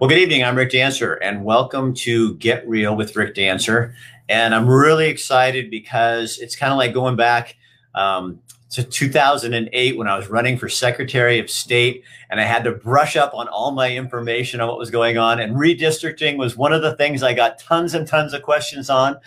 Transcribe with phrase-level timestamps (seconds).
[0.00, 0.42] Well, good evening.
[0.42, 3.94] I'm Rick Dancer, and welcome to Get Real with Rick Dancer.
[4.30, 7.56] And I'm really excited because it's kind of like going back
[7.94, 8.40] um,
[8.70, 13.14] to 2008 when I was running for Secretary of State, and I had to brush
[13.14, 15.38] up on all my information on what was going on.
[15.38, 19.18] And redistricting was one of the things I got tons and tons of questions on.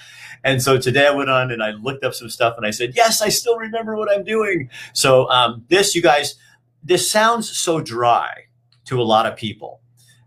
[0.44, 2.94] And so today I went on and I looked up some stuff, and I said,
[2.96, 6.34] "Yes, I still remember what I'm doing." So um, this, you guys,
[6.84, 8.46] this sounds so dry
[8.86, 9.83] to a lot of people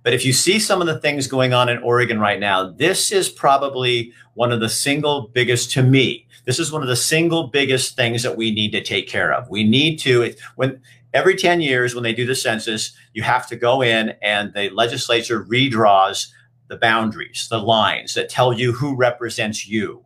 [0.07, 3.11] but if you see some of the things going on in Oregon right now, this
[3.11, 6.29] is probably one of the single biggest to me.
[6.45, 9.51] This is one of the single biggest things that we need to take care of.
[9.51, 10.81] We need to when
[11.13, 14.71] every 10 years when they do the census, you have to go in and the
[14.71, 16.29] legislature redraws
[16.69, 20.05] the boundaries, the lines that tell you who represents you.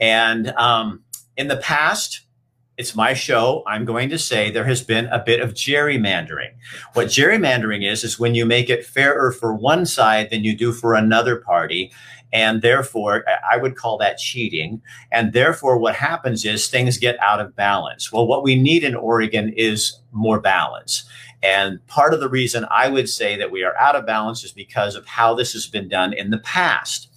[0.00, 1.04] And um,
[1.36, 2.22] in the past,
[2.76, 3.62] it's my show.
[3.66, 6.50] I'm going to say there has been a bit of gerrymandering.
[6.94, 10.72] What gerrymandering is, is when you make it fairer for one side than you do
[10.72, 11.92] for another party.
[12.32, 14.82] And therefore, I would call that cheating.
[15.12, 18.12] And therefore, what happens is things get out of balance.
[18.12, 21.04] Well, what we need in Oregon is more balance.
[21.44, 24.50] And part of the reason I would say that we are out of balance is
[24.50, 27.08] because of how this has been done in the past.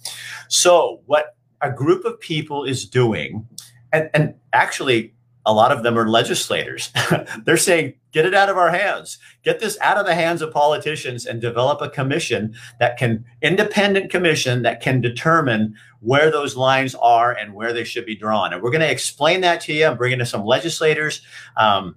[0.48, 3.48] So, what a group of people is doing,
[3.92, 5.14] and, and actually,
[5.48, 6.92] a lot of them are legislators.
[7.46, 10.52] They're saying, get it out of our hands, get this out of the hands of
[10.52, 16.94] politicians and develop a commission that can, independent commission that can determine where those lines
[16.96, 18.52] are and where they should be drawn.
[18.52, 19.86] And we're going to explain that to you.
[19.86, 21.22] I'm bringing in some legislators.
[21.56, 21.96] Um,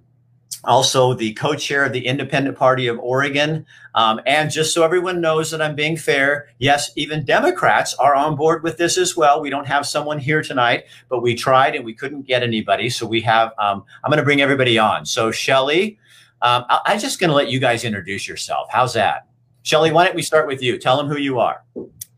[0.64, 3.66] also the co-chair of the Independent Party of Oregon.
[3.94, 8.36] Um, and just so everyone knows that I'm being fair, yes, even Democrats are on
[8.36, 9.40] board with this as well.
[9.40, 12.88] We don't have someone here tonight, but we tried and we couldn't get anybody.
[12.90, 15.04] So we have, um, I'm going to bring everybody on.
[15.04, 15.98] So Shelly,
[16.40, 18.68] um, I- I'm just going to let you guys introduce yourself.
[18.70, 19.26] How's that?
[19.62, 20.78] Shelly, why don't we start with you?
[20.78, 21.62] Tell them who you are.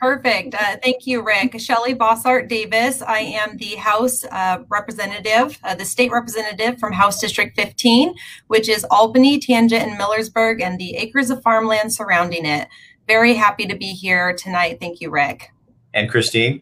[0.05, 0.55] Perfect.
[0.55, 1.59] Uh, thank you, Rick.
[1.59, 3.01] Shelly Boshart Davis.
[3.01, 8.15] I am the House uh, representative, uh, the state representative from House District 15,
[8.49, 12.69] which is Albany, Tangent, and Millersburg, and the acres of farmland surrounding it.
[13.09, 14.77] Very happy to be here tonight.
[14.79, 15.49] Thank you, Rick.
[15.95, 16.61] And Christine?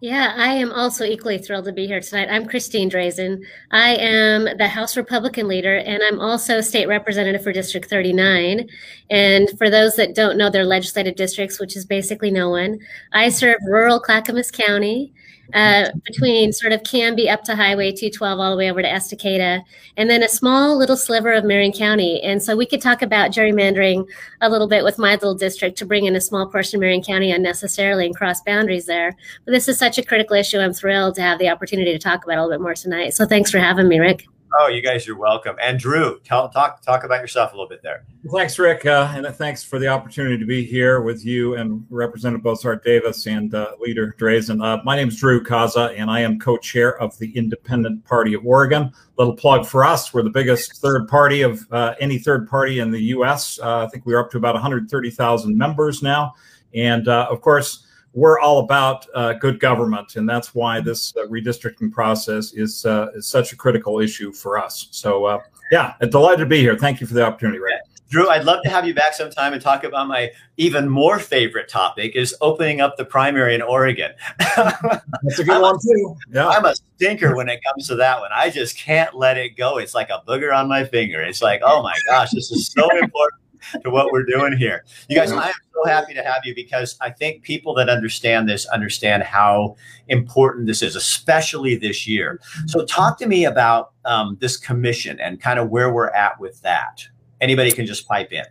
[0.00, 2.28] Yeah, I am also equally thrilled to be here tonight.
[2.30, 3.42] I'm Christine Drazen.
[3.72, 8.68] I am the House Republican leader, and I'm also state representative for District 39.
[9.10, 12.78] And for those that don't know their legislative districts, which is basically no one,
[13.12, 15.12] I serve rural Clackamas County
[15.54, 19.62] uh, between sort of Canby up to Highway 212 all the way over to Estacada,
[19.96, 22.22] and then a small little sliver of Marion County.
[22.22, 24.06] And so we could talk about gerrymandering
[24.40, 27.02] a little bit with my little district to bring in a small portion of Marion
[27.02, 29.16] County unnecessarily and cross boundaries there.
[29.44, 30.58] But this is such a critical issue.
[30.58, 33.14] I'm thrilled to have the opportunity to talk about a little bit more tonight.
[33.14, 34.26] So thanks for having me, Rick.
[34.58, 35.56] Oh, you guys you're welcome.
[35.60, 38.04] And Drew, tell, talk talk about yourself a little bit there.
[38.32, 42.44] Thanks, Rick, uh, and thanks for the opportunity to be here with you and Representative
[42.44, 44.64] Boshart Davis and uh, Leader Drazen.
[44.64, 48.46] Uh, my name is Drew Kaza, and I am co-chair of the Independent Party of
[48.46, 48.90] Oregon.
[49.18, 52.90] Little plug for us: we're the biggest third party of uh, any third party in
[52.90, 53.58] the U.S.
[53.60, 56.34] Uh, I think we're up to about 130,000 members now,
[56.74, 61.26] and uh, of course we're all about uh, good government, and that's why this uh,
[61.26, 64.88] redistricting process is uh, is such a critical issue for us.
[64.90, 66.76] So, uh, yeah, delighted to be here.
[66.76, 67.78] Thank you for the opportunity, Ray.
[68.10, 71.68] Drew, I'd love to have you back sometime and talk about my even more favorite
[71.68, 74.12] topic is opening up the primary in Oregon.
[74.38, 76.16] That's a good I'm one too.
[76.32, 76.48] Yeah.
[76.48, 78.30] I'm a stinker when it comes to that one.
[78.34, 79.76] I just can't let it go.
[79.76, 81.20] It's like a booger on my finger.
[81.20, 83.42] It's like, oh my gosh, this is so important
[83.82, 84.84] to what we're doing here.
[85.08, 88.48] You guys, I am so happy to have you because I think people that understand
[88.48, 89.76] this understand how
[90.08, 92.40] important this is, especially this year.
[92.66, 96.60] So, talk to me about um, this commission and kind of where we're at with
[96.62, 97.06] that.
[97.40, 98.44] Anybody can just pipe in.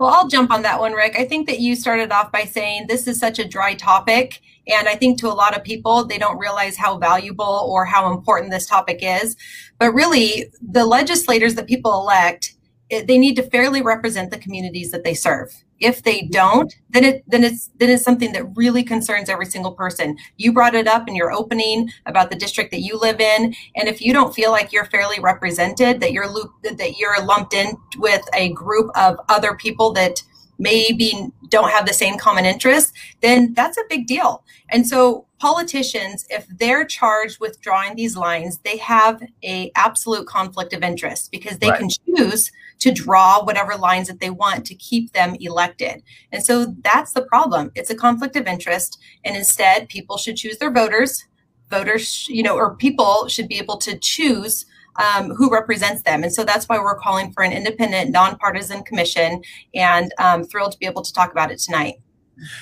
[0.00, 1.14] Well, I'll jump on that one, Rick.
[1.16, 4.40] I think that you started off by saying this is such a dry topic.
[4.66, 8.12] And I think to a lot of people, they don't realize how valuable or how
[8.12, 9.36] important this topic is.
[9.78, 12.54] But really, the legislators that people elect it,
[13.02, 15.64] they need to fairly represent the communities that they serve.
[15.80, 19.72] If they don't, then it then it's then it's something that really concerns every single
[19.72, 20.16] person.
[20.36, 23.88] You brought it up in your opening about the district that you live in, and
[23.88, 27.76] if you don't feel like you're fairly represented, that you're looped, that you're lumped in
[27.98, 30.22] with a group of other people that
[30.58, 34.44] maybe don't have the same common interests, then that's a big deal.
[34.70, 40.72] And so politicians, if they're charged with drawing these lines, they have a absolute conflict
[40.72, 41.78] of interest because they right.
[41.78, 46.02] can choose to draw whatever lines that they want to keep them elected.
[46.32, 47.70] And so that's the problem.
[47.74, 48.98] It's a conflict of interest.
[49.24, 51.24] And instead, people should choose their voters.
[51.70, 54.66] Voters, you know, or people should be able to choose
[54.96, 56.22] um, who represents them.
[56.22, 59.42] And so that's why we're calling for an independent, nonpartisan commission
[59.74, 61.96] and um, thrilled to be able to talk about it tonight.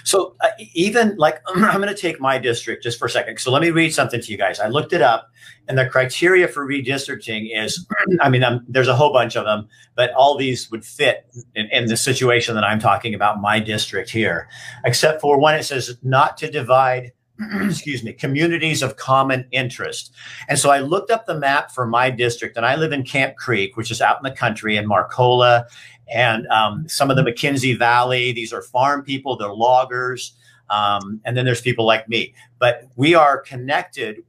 [0.05, 3.39] So uh, even like I'm going to take my district just for a second.
[3.41, 4.61] So let me read something to you guys.
[4.61, 5.31] I looked it up,
[5.69, 7.87] and the criteria for redistricting is,
[8.21, 11.67] I mean, I'm, there's a whole bunch of them, but all these would fit in,
[11.71, 13.41] in the situation that I'm talking about.
[13.41, 14.49] My district here,
[14.85, 17.13] except for one, it says not to divide.
[17.63, 20.13] excuse me, communities of common interest.
[20.49, 23.37] And so I looked up the map for my district, and I live in Camp
[23.37, 25.65] Creek, which is out in the country in Marcola
[26.13, 28.33] and um, some of the McKenzie Valley.
[28.33, 30.35] These are farm people, they're loggers.
[30.71, 32.35] Um, and then there's people like me.
[32.59, 34.23] But we are connected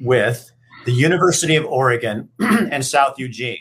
[0.00, 0.50] with
[0.84, 3.58] the University of Oregon and South Eugene.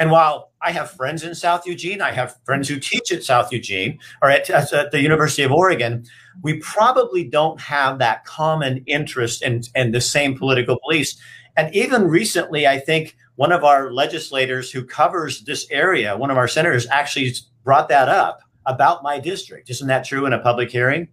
[0.00, 3.52] And while I have friends in South Eugene, I have friends who teach at South
[3.52, 6.06] Eugene or at, at the University of Oregon,
[6.42, 11.20] we probably don't have that common interest and, and the same political beliefs.
[11.54, 16.38] And even recently, I think one of our legislators who covers this area, one of
[16.38, 19.68] our senators, actually brought that up about my district.
[19.68, 21.08] Isn't that true in a public hearing?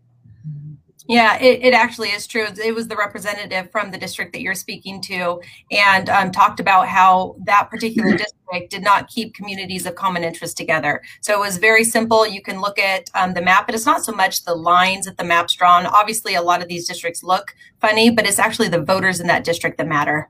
[1.07, 2.48] Yeah, it, it actually is true.
[2.63, 6.88] It was the representative from the district that you're speaking to and um, talked about
[6.88, 11.01] how that particular district did not keep communities of common interest together.
[11.21, 12.27] So it was very simple.
[12.27, 15.18] You can look at um, the map, but it's not so much the lines that
[15.18, 15.86] the map's drawn.
[15.86, 19.45] Obviously, a lot of these districts look funny, but it's actually the voters in that
[19.45, 20.30] district that matter.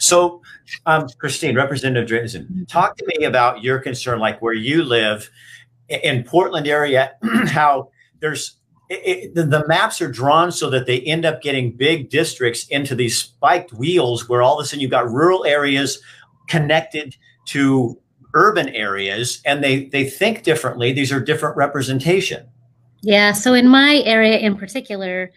[0.00, 0.42] So,
[0.86, 5.30] um, Christine, Representative Drazen, talk to me about your concern, like where you live
[5.88, 7.14] in Portland area,
[7.46, 7.90] how
[8.20, 8.56] there's
[8.88, 12.66] it, it, the, the, maps are drawn so that they end up getting big districts
[12.68, 16.00] into these spiked wheels where all of a sudden you've got rural areas
[16.48, 17.16] connected
[17.46, 17.98] to
[18.34, 20.92] urban areas and they they think differently.
[20.92, 22.46] These are different representation.
[23.02, 25.30] Yeah so in my area in particular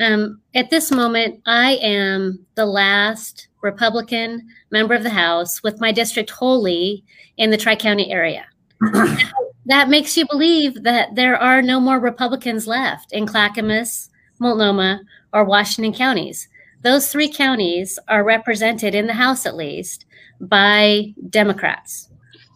[0.00, 5.92] um, at this moment i am the last republican member of the house with my
[5.92, 7.04] district wholly
[7.36, 8.44] in the tri-county area
[9.70, 15.02] that makes you believe that there are no more Republicans left in Clackamas, Multnomah,
[15.32, 16.48] or Washington counties.
[16.82, 20.06] Those three counties are represented in the House, at least,
[20.40, 22.08] by Democrats.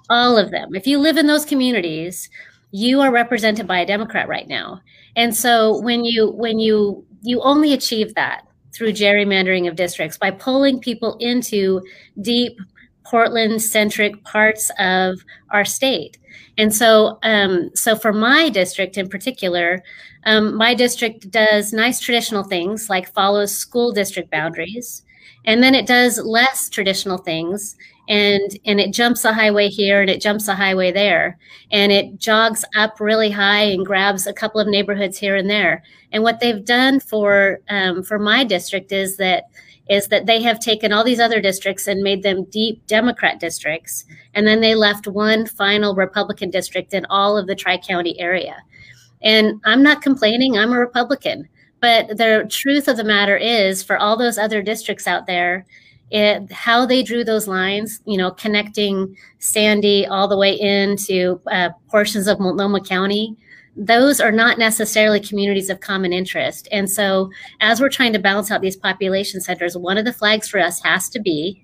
[0.08, 0.74] All of them.
[0.74, 2.30] If you live in those communities,
[2.70, 4.80] you are represented by a Democrat right now.
[5.16, 10.30] And so when you when you you only achieve that through gerrymandering of districts by
[10.30, 11.80] pulling people into
[12.20, 12.58] deep
[13.04, 15.20] Portland centric parts of
[15.50, 16.18] our state.
[16.56, 19.82] And so, um, so for my district in particular,
[20.26, 25.02] um, my district does nice traditional things like follows school district boundaries,
[25.44, 27.76] and then it does less traditional things,
[28.08, 31.36] and and it jumps a highway here and it jumps a highway there,
[31.70, 35.82] and it jogs up really high and grabs a couple of neighborhoods here and there.
[36.12, 39.44] And what they've done for um, for my district is that
[39.88, 44.04] is that they have taken all these other districts and made them deep Democrat districts.
[44.32, 48.56] And then they left one final Republican district in all of the Tri County area.
[49.22, 51.48] And I'm not complaining, I'm a Republican.
[51.80, 55.66] But the truth of the matter is, for all those other districts out there,
[56.10, 61.70] it, how they drew those lines, you know, connecting Sandy all the way into uh,
[61.90, 63.36] portions of Multnomah County,
[63.76, 66.68] those are not necessarily communities of common interest.
[66.70, 67.30] And so,
[67.60, 70.82] as we're trying to balance out these population centers, one of the flags for us
[70.82, 71.60] has to be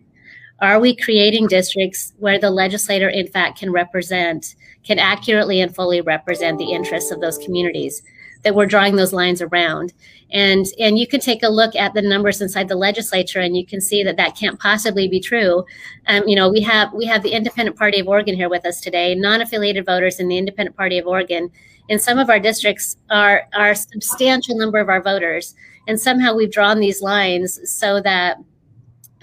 [0.60, 4.54] are we creating districts where the legislator, in fact, can represent,
[4.84, 8.02] can accurately and fully represent the interests of those communities?
[8.42, 9.92] that we're drawing those lines around.
[10.32, 13.66] And, and you can take a look at the numbers inside the legislature and you
[13.66, 15.64] can see that that can't possibly be true.
[16.06, 18.80] Um, you know, we have, we have the Independent Party of Oregon here with us
[18.80, 21.50] today, non-affiliated voters in the Independent Party of Oregon.
[21.90, 25.56] In some of our districts are, are a substantial number of our voters.
[25.88, 28.38] And somehow we've drawn these lines so that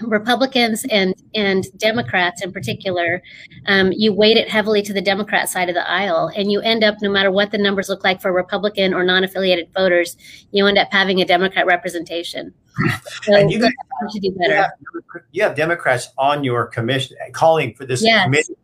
[0.02, 3.20] Republicans and and Democrats in particular,
[3.66, 6.84] um, you weight it heavily to the Democrat side of the aisle, and you end
[6.84, 10.16] up, no matter what the numbers look like for Republican or non-affiliated voters,
[10.52, 12.54] you end up having a Democrat representation.
[13.22, 13.72] So and you guys
[14.12, 14.52] to do better.
[14.52, 14.70] You have,
[15.32, 18.22] you have, Democrats on your commission calling for this yes.
[18.22, 18.54] committee,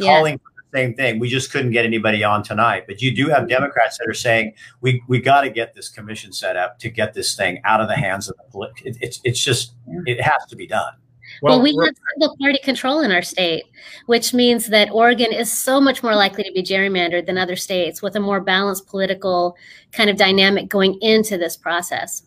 [0.00, 1.18] calling yes same thing.
[1.18, 2.84] We just couldn't get anybody on tonight.
[2.86, 3.48] But you do have mm-hmm.
[3.48, 7.14] Democrats that are saying we we got to get this commission set up to get
[7.14, 8.86] this thing out of the hands of the political.
[8.86, 9.74] It, it's it's just
[10.06, 10.94] it has to be done.
[11.42, 13.64] Well, well we have single party control in our state,
[14.06, 18.02] which means that Oregon is so much more likely to be gerrymandered than other states
[18.02, 19.56] with a more balanced political
[19.92, 22.22] kind of dynamic going into this process.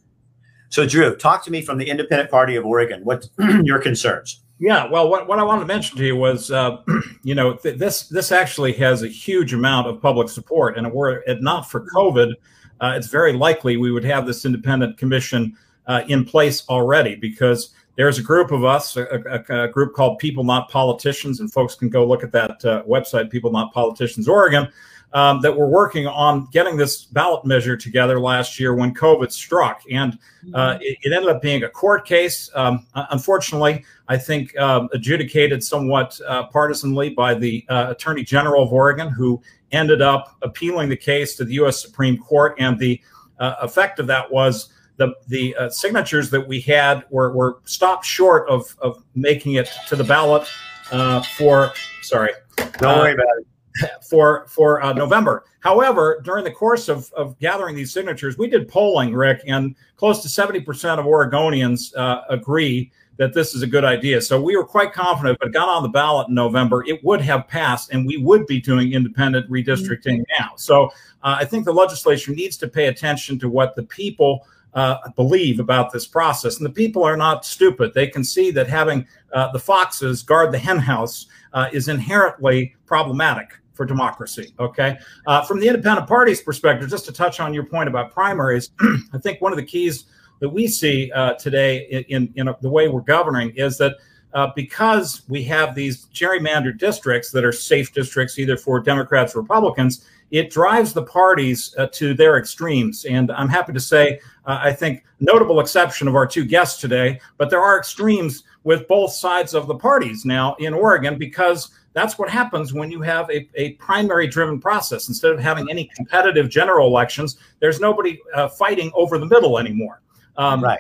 [0.69, 3.03] So, Drew, talk to me from the Independent Party of Oregon.
[3.03, 3.27] What
[3.63, 4.40] your concerns?
[4.61, 6.77] Yeah, well, what, what I wanted to mention to you was, uh,
[7.23, 11.23] you know, th- this this actually has a huge amount of public support, and were
[11.25, 12.33] it not for COVID,
[12.79, 17.71] uh, it's very likely we would have this independent commission uh, in place already because
[17.95, 21.73] there's a group of us, a, a, a, group called People Not Politicians, and folks
[21.73, 24.67] can go look at that uh, website, People Not Politicians Oregon,
[25.13, 29.81] um, that were working on getting this ballot measure together last year when COVID struck.
[29.91, 30.17] And
[30.53, 30.81] uh, mm-hmm.
[30.81, 32.49] it, it, ended up being a court case.
[32.55, 38.71] Um, unfortunately, I think um, adjudicated somewhat uh, partisanly by the uh, Attorney General of
[38.71, 39.41] Oregon, who
[39.71, 41.81] ended up appealing the case to the U.S.
[41.81, 42.55] Supreme Court.
[42.57, 43.01] And the
[43.39, 48.05] uh, effect of that was the the uh, signatures that we had were, were stopped
[48.05, 50.47] short of, of making it to the ballot
[50.91, 52.31] uh, for sorry.
[52.55, 53.47] Don't worry about it.
[54.09, 55.45] For for uh, November.
[55.61, 60.21] However, during the course of, of gathering these signatures, we did polling, Rick, and close
[60.23, 64.19] to seventy percent of Oregonians uh, agree that this is a good idea.
[64.19, 67.47] So we were quite confident, but got on the ballot in November, it would have
[67.47, 70.39] passed, and we would be doing independent redistricting mm-hmm.
[70.43, 70.53] now.
[70.55, 70.85] So
[71.21, 75.59] uh, I think the legislature needs to pay attention to what the people uh, believe
[75.59, 76.57] about this process.
[76.57, 77.93] And the people are not stupid.
[77.93, 83.60] They can see that having uh, the foxes guard the henhouse uh, is inherently problematic
[83.73, 84.53] for democracy.
[84.59, 84.97] Okay.
[85.25, 88.71] Uh, from the independent party's perspective, just to touch on your point about primaries,
[89.13, 90.05] I think one of the keys
[90.39, 92.03] that we see uh, today in,
[92.35, 93.97] in, in, the way we're governing is that.
[94.33, 99.41] Uh, because we have these gerrymandered districts that are safe districts either for Democrats or
[99.41, 103.05] Republicans, it drives the parties uh, to their extremes.
[103.05, 107.19] And I'm happy to say, uh, I think, notable exception of our two guests today,
[107.37, 112.17] but there are extremes with both sides of the parties now in Oregon because that's
[112.17, 115.07] what happens when you have a, a primary driven process.
[115.07, 120.01] Instead of having any competitive general elections, there's nobody uh, fighting over the middle anymore.
[120.37, 120.79] Um, right.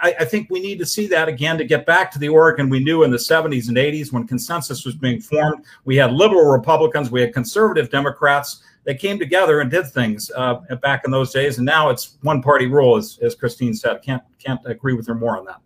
[0.00, 2.68] I, I, think we need to see that again to get back to the Oregon
[2.68, 5.64] we knew in the 70s and 80s when consensus was being formed.
[5.84, 10.60] We had liberal Republicans, we had conservative Democrats, they came together and did things uh,
[10.80, 14.00] back in those days, and now it's one party rule, as, as Christine said.
[14.00, 15.60] Can't can't agree with her more on that.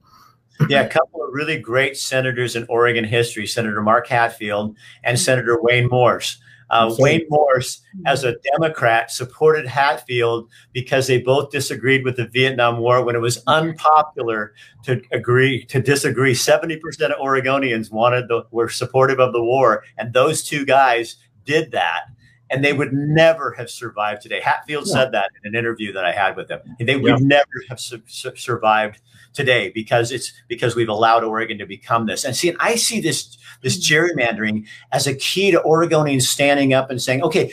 [0.69, 5.61] Yeah, a couple of really great senators in Oregon history: Senator Mark Hatfield and Senator
[5.61, 6.39] Wayne Morse.
[6.71, 12.79] Uh, Wayne Morse, as a Democrat, supported Hatfield because they both disagreed with the Vietnam
[12.79, 16.33] War when it was unpopular to agree to disagree.
[16.33, 21.17] Seventy percent of Oregonians wanted the were supportive of the war, and those two guys
[21.45, 22.03] did that
[22.51, 24.41] and they would never have survived today.
[24.41, 24.93] Hatfield yeah.
[24.93, 26.61] said that in an interview that I had with them.
[26.81, 27.27] They would yeah.
[27.27, 29.01] never have su su survived
[29.33, 32.25] today because it's because we've allowed Oregon to become this.
[32.25, 34.21] And see, and I see this this mm-hmm.
[34.21, 37.53] gerrymandering as a key to Oregonians standing up and saying, "Okay,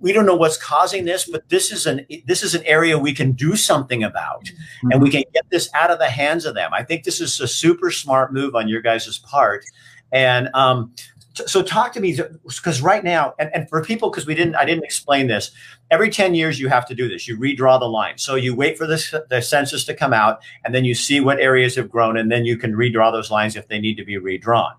[0.00, 3.14] we don't know what's causing this, but this is an this is an area we
[3.14, 4.92] can do something about, mm -hmm.
[4.92, 7.40] and we can get this out of the hands of them." I think this is
[7.40, 9.64] a super smart move on your guys' part.
[10.12, 10.94] And um,
[11.34, 14.64] so talk to me because right now and, and for people because we didn't i
[14.64, 15.50] didn't explain this
[15.90, 17.28] every 10 years you have to do this.
[17.28, 18.18] You redraw the line.
[18.18, 21.38] So you wait for this the census to come out and then you see what
[21.38, 24.18] areas have grown and then you can redraw those lines if they need to be
[24.18, 24.74] redrawn.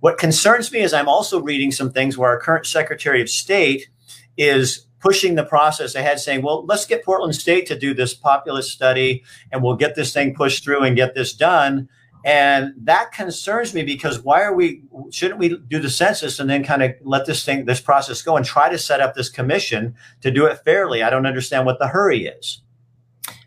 [0.00, 3.88] What concerns me is i'm also reading some things where our current secretary of state
[4.36, 8.70] is pushing the process ahead saying well let's get portland state to do this populist
[8.70, 9.22] study
[9.52, 11.88] and we'll get this thing pushed through and get this done
[12.24, 16.62] and that concerns me because why are we, shouldn't we do the census and then
[16.62, 19.94] kind of let this thing, this process go and try to set up this commission
[20.20, 21.02] to do it fairly?
[21.02, 22.62] I don't understand what the hurry is.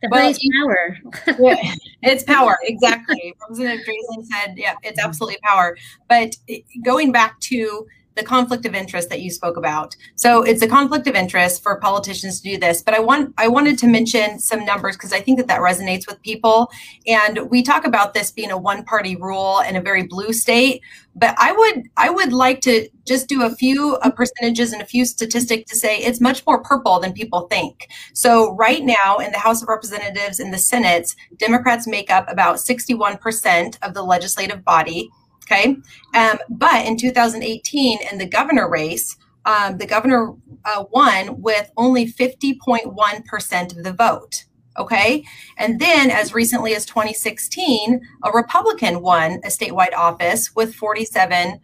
[0.02, 0.98] The well, power.
[2.02, 3.36] it's power, exactly.
[3.42, 5.78] Representative Drazen said, yeah, it's absolutely power.
[6.10, 9.96] But eh, going back to the conflict of interest that you spoke about.
[10.16, 13.48] So it's a conflict of interest for politicians to do this, but I want I
[13.48, 16.72] wanted to mention some numbers because I think that that resonates with people.
[17.08, 20.82] And we talk about this being a one party rule in a very blue state,
[21.16, 24.86] but I would I would like to just do a few uh, percentages and a
[24.86, 27.88] few statistics to say it's much more purple than people think.
[28.14, 32.58] So right now in the House of Representatives and the Senate, Democrats make up about
[32.58, 35.10] 61% of the legislative body
[35.44, 35.78] Okay.
[36.16, 40.34] Um, but in 2018, in the governor race, um, the governor
[40.66, 44.46] uh, won with only 50.1% of the vote.
[44.78, 45.24] Okay.
[45.58, 51.60] And then, as recently as 2016, a Republican won a statewide office with 47%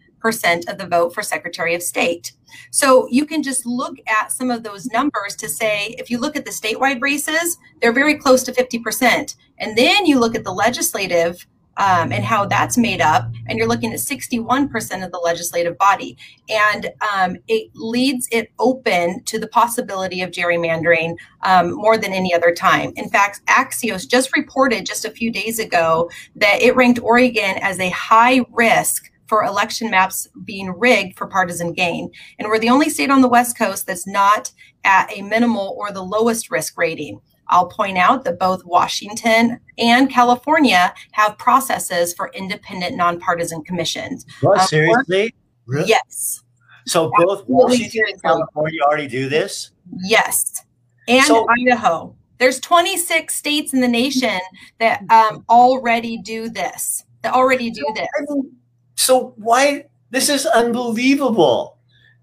[0.68, 2.32] of the vote for Secretary of State.
[2.70, 6.36] So you can just look at some of those numbers to say, if you look
[6.36, 9.34] at the statewide races, they're very close to 50%.
[9.58, 11.46] And then you look at the legislative
[11.76, 13.30] um, and how that's made up.
[13.46, 16.16] And you're looking at 61% of the legislative body.
[16.48, 22.34] And um, it leads it open to the possibility of gerrymandering um, more than any
[22.34, 22.92] other time.
[22.96, 27.78] In fact, Axios just reported just a few days ago that it ranked Oregon as
[27.80, 32.10] a high risk for election maps being rigged for partisan gain.
[32.38, 35.92] And we're the only state on the West Coast that's not at a minimal or
[35.92, 37.20] the lowest risk rating.
[37.50, 44.24] I'll point out that both Washington and California have processes for independent nonpartisan commissions.
[44.40, 45.34] What, um, seriously?
[45.66, 45.88] Really?
[45.88, 46.42] Yes.
[46.86, 49.72] So both Washington and California already do this?
[50.02, 50.64] Yes.
[51.08, 52.16] And so, Idaho.
[52.38, 54.40] There's 26 states in the nation
[54.78, 57.04] that um, already do this.
[57.22, 58.08] That already do this.
[58.18, 58.56] I mean,
[58.94, 59.84] so why?
[60.10, 61.76] This is unbelievable.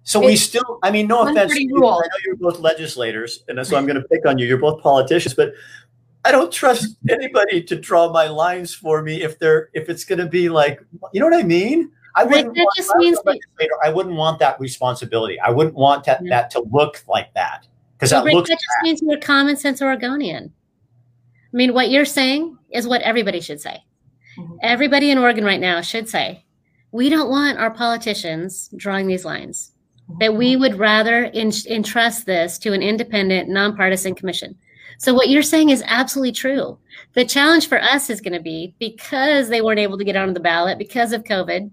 [0.07, 1.51] So it's we still, I mean, no offense.
[1.51, 4.47] I know you're both legislators, and so I'm going to pick on you.
[4.47, 5.51] You're both politicians, but
[6.23, 10.19] I don't trust anybody to draw my lines for me if they're if it's going
[10.19, 11.91] to be like, you know what I mean?
[12.15, 13.19] I wouldn't, want, just means
[13.83, 15.41] I wouldn't want that responsibility.
[15.41, 16.29] I wouldn't want that, yeah.
[16.29, 18.47] that to look like that because that looks.
[18.47, 18.83] That just bad.
[18.83, 20.53] means you're a common sense Oregonian.
[21.53, 23.83] I mean, what you're saying is what everybody should say.
[24.39, 24.55] Mm-hmm.
[24.61, 26.45] Everybody in Oregon right now should say,
[26.93, 29.73] we don't want our politicians drawing these lines.
[30.19, 30.61] That we mm-hmm.
[30.61, 34.57] would rather in, entrust this to an independent, nonpartisan commission.
[34.99, 36.77] So what you're saying is absolutely true.
[37.13, 40.33] The challenge for us is going to be because they weren't able to get on
[40.33, 41.69] the ballot because of COVID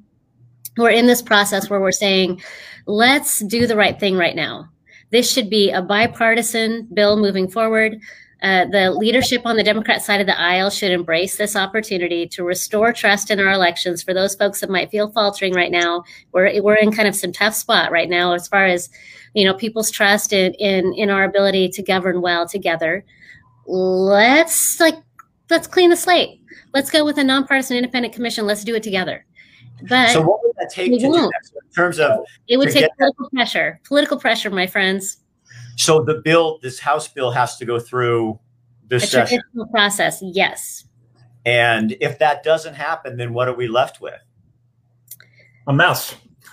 [0.77, 2.43] we're in this process where we're saying,
[2.87, 4.69] let's do the right thing right now.
[5.11, 8.01] This should be a bipartisan bill moving forward.
[8.45, 12.45] Uh, the leadership on the Democrat side of the aisle should embrace this opportunity to
[12.45, 14.03] restore trust in our elections.
[14.03, 17.33] For those folks that might feel faltering right now, we're we're in kind of some
[17.33, 18.91] tough spot right now as far as
[19.33, 23.03] you know people's trust in in, in our ability to govern well together.
[23.67, 24.97] Let's like
[25.49, 26.43] let's clean the slate.
[26.75, 28.45] Let's go with a nonpartisan independent commission.
[28.45, 29.25] Let's do it together.
[29.89, 31.31] But so what would that take to do that?
[31.55, 33.37] In terms of it would take political that?
[33.37, 33.81] pressure.
[33.85, 35.24] Political pressure, my friends.
[35.77, 38.39] So the bill, this House bill, has to go through
[38.87, 39.41] this a session.
[39.71, 40.21] process.
[40.23, 40.85] Yes.
[41.45, 44.21] And if that doesn't happen, then what are we left with?
[45.67, 46.15] A mess.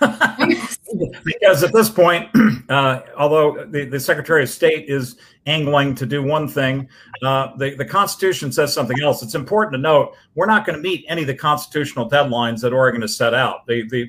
[1.24, 2.28] because at this point,
[2.68, 6.88] uh, although the, the Secretary of State is angling to do one thing,
[7.22, 9.22] uh, the, the Constitution says something else.
[9.22, 12.72] It's important to note we're not going to meet any of the constitutional deadlines that
[12.72, 13.66] Oregon has set out.
[13.66, 14.08] The, the,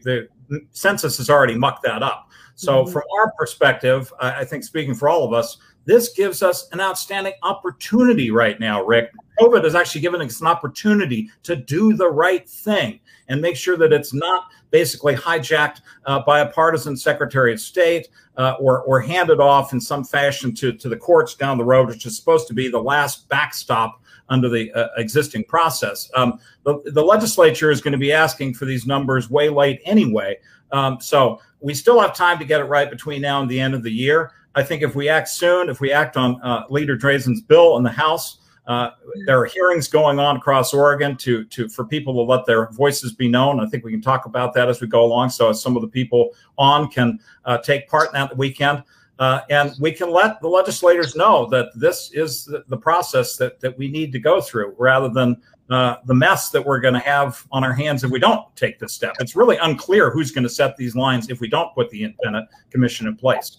[0.49, 2.29] the census has already mucked that up.
[2.55, 2.91] So, mm -hmm.
[2.91, 6.79] from our perspective, I, I think speaking for all of us, this gives us an
[6.79, 9.11] outstanding opportunity right now, Rick.
[9.39, 13.77] COVID has actually given us an opportunity to do the right thing and make sure
[13.77, 19.01] that it's not basically hijacked uh, by a partisan Secretary of State uh, or, or
[19.01, 22.47] handed off in some fashion to, to the courts down the road, which is supposed
[22.47, 26.09] to be the last backstop under the uh, existing process.
[26.15, 30.37] Um, the, the legislature is going to be asking for these numbers way late anyway.
[30.73, 33.73] Um, so we still have time to get it right between now and the end
[33.73, 34.31] of the year.
[34.55, 37.83] I think if we act soon, if we act on uh, Leader Drazen's bill in
[37.83, 38.91] the House, uh,
[39.25, 43.13] there are hearings going on across Oregon to to for people to let their voices
[43.13, 43.59] be known.
[43.59, 45.87] I think we can talk about that as we go along, so some of the
[45.87, 48.83] people on can uh, take part in that weekend,
[49.19, 53.59] uh, and we can let the legislators know that this is the, the process that
[53.59, 55.35] that we need to go through, rather than
[55.73, 58.79] uh, the mess that we're going to have on our hands if we don't take
[58.79, 59.13] this step.
[59.19, 62.49] It's really unclear who's going to set these lines if we don't put the independent
[62.71, 63.57] commission in place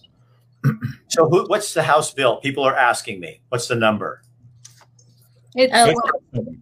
[1.09, 2.37] so who, what's the House bill?
[2.37, 3.41] People are asking me.
[3.49, 4.23] What's the number?
[5.57, 5.93] It's, uh,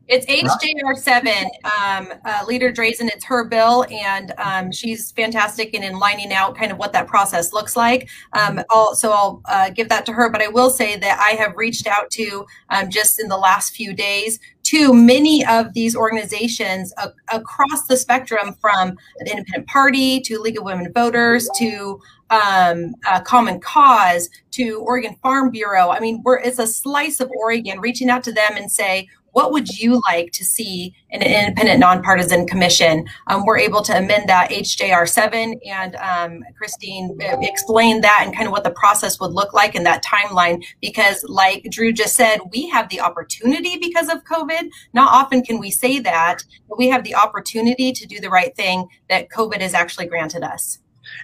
[0.07, 1.49] it's HJR seven.
[1.65, 6.55] Um, uh, Leader Drazen, it's her bill, and um, she's fantastic in, in lining out
[6.57, 8.11] kind of what that process looks like.
[8.35, 10.29] Um, I'll, so I'll uh, give that to her.
[10.29, 13.75] But I will say that I have reached out to um, just in the last
[13.75, 16.93] few days to many of these organizations
[17.33, 23.21] across the spectrum, from the Independent Party to League of Women Voters to um, uh,
[23.21, 25.91] Common Cause to Oregon Farm Bureau.
[25.91, 29.69] I mean, it's a slice of Oregon reaching out to them and say, what would
[29.69, 33.07] you like to see in an independent nonpartisan commission?
[33.27, 38.47] Um, we're able to amend that HJR 7 and um, Christine explained that and kind
[38.47, 42.41] of what the process would look like in that timeline because like Drew just said,
[42.51, 44.69] we have the opportunity because of COVID.
[44.93, 48.55] Not often can we say that, but we have the opportunity to do the right
[48.55, 50.79] thing that COVID has actually granted us.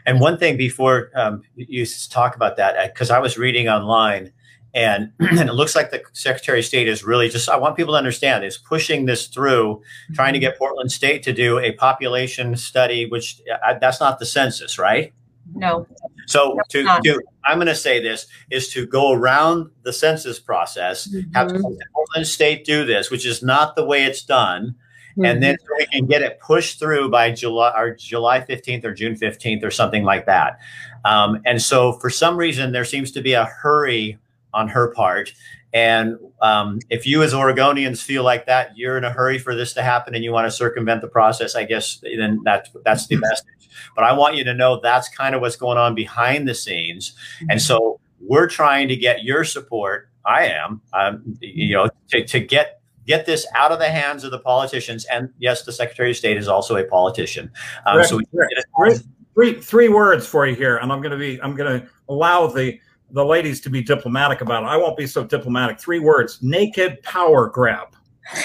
[0.07, 4.33] And one thing before um, you talk about that, because uh, I was reading online,
[4.79, 7.95] and, and it looks like the Secretary of State is really just, I want people
[7.95, 9.83] to understand, is pushing this through,
[10.15, 14.27] trying to get Portland State to do a population study, which uh, that's not the
[14.27, 15.13] census, right?
[15.55, 15.87] No.
[16.27, 21.09] So to, to I'm going to say this is to go around the census process,
[21.09, 21.33] mm-hmm.
[21.35, 21.49] have
[21.95, 24.77] Portland State do this, which is not the way it's done
[25.25, 28.95] and then so we can get it pushed through by July or July 15th or
[28.95, 30.59] June 15th or something like that.
[31.05, 34.19] Um, and so for some reason, there seems to be a hurry
[34.55, 35.33] on her part.
[35.73, 39.75] And um, if you as Oregonians feel like that, you're in a hurry for this
[39.75, 43.17] to happen and you want to circumvent the process, I guess then that, that's the
[43.17, 43.69] message.
[43.95, 47.15] But I want you to know that's kind of what's going on behind the scenes.
[47.51, 50.81] And so we're trying to get your support I am.
[50.93, 55.07] Um, you know, to, to get get this out of the hands of the politicians.
[55.07, 57.51] And yes, the Secretary of State is also a politician.
[57.87, 58.21] Um, so
[58.77, 58.99] three,
[59.35, 62.47] three, three words for you here, and I'm going to be I'm going to allow
[62.47, 62.79] the
[63.11, 64.67] the ladies to be diplomatic about it.
[64.67, 65.81] I won't be so diplomatic.
[65.81, 67.95] Three words: naked power grab.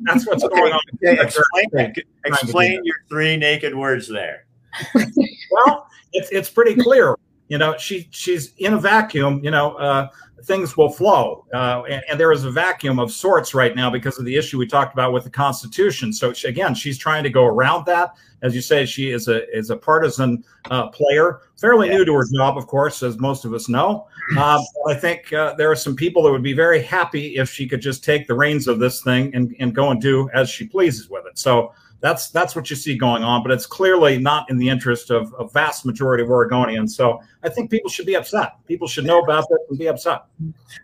[0.00, 0.54] That's what's okay.
[0.54, 0.80] going on.
[1.04, 4.46] Okay, explain, explain your three naked words there.
[4.94, 7.16] well, it's it's pretty clear.
[7.50, 9.40] You know, she she's in a vacuum.
[9.42, 10.08] You know, uh,
[10.44, 14.20] things will flow, uh, and, and, there is a vacuum of sorts right now because
[14.20, 16.12] of the issue we talked about with the Constitution.
[16.12, 18.14] So she, again, she's trying to go around that.
[18.42, 22.24] As you say, she is a is a partisan uh, player, fairly new to her
[22.32, 24.06] job, of course, as most of us know.
[24.38, 27.66] Uh, I think uh, there are some people that would be very happy if she
[27.66, 30.68] could just take the reins of this thing and, and go and do as she
[30.68, 31.36] pleases with it.
[31.36, 35.10] So that's that's what you see going on, but it's clearly not in the interest
[35.10, 36.90] of a vast majority of Oregonians.
[36.90, 38.54] So I think people should be upset.
[38.66, 40.22] People should know about this and be upset.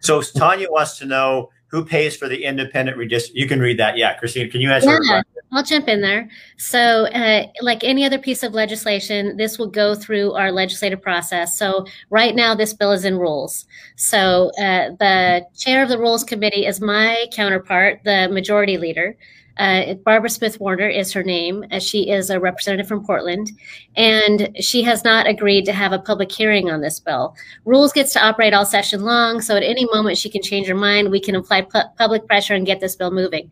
[0.01, 3.33] So Tanya wants to know who pays for the independent redistrict.
[3.35, 3.97] You can read that.
[3.97, 5.01] Yeah, Christine, can you answer?
[5.03, 6.29] Yeah, I'll jump in there.
[6.59, 11.59] So, uh, like any other piece of legislation, this will go through our legislative process.
[11.59, 13.67] So, right now, this bill is in rules.
[13.97, 19.17] So, uh, the chair of the Rules Committee is my counterpart, the majority leader.
[19.59, 21.65] Uh, Barbara Smith Warner is her name.
[21.71, 23.53] Uh, she is a representative from Portland,
[23.97, 27.35] and she has not agreed to have a public hearing on this bill.
[27.65, 30.75] Rules gets to operate all session long, so at any moment she can change her
[30.75, 31.11] mind.
[31.11, 33.51] We can apply pu public pressure and get this bill moving.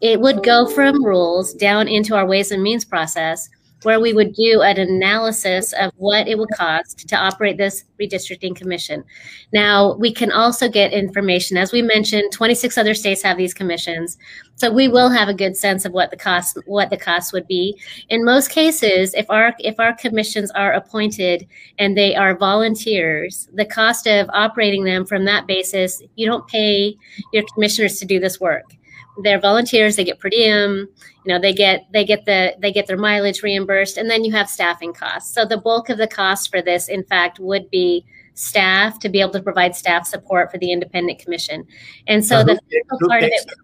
[0.00, 3.48] It would go from rules down into our Ways and Means process
[3.82, 8.56] where we would do an analysis of what it would cost to operate this redistricting
[8.56, 9.04] commission.
[9.52, 11.56] Now, we can also get information.
[11.56, 14.18] As we mentioned, 26 other states have these commissions.
[14.56, 17.46] So we will have a good sense of what the cost what the cost would
[17.46, 17.78] be.
[18.08, 21.46] In most cases, if our if our commissions are appointed
[21.78, 26.96] and they are volunteers, the cost of operating them from that basis, you don't pay
[27.32, 28.74] your commissioners to do this work
[29.22, 30.88] they're volunteers they get per diem
[31.24, 34.32] you know they get they get the they get their mileage reimbursed and then you
[34.32, 38.04] have staffing costs so the bulk of the cost for this in fact would be
[38.34, 41.66] staff to be able to provide staff support for the independent commission
[42.06, 42.58] and so the
[42.90, 43.56] who part of it them?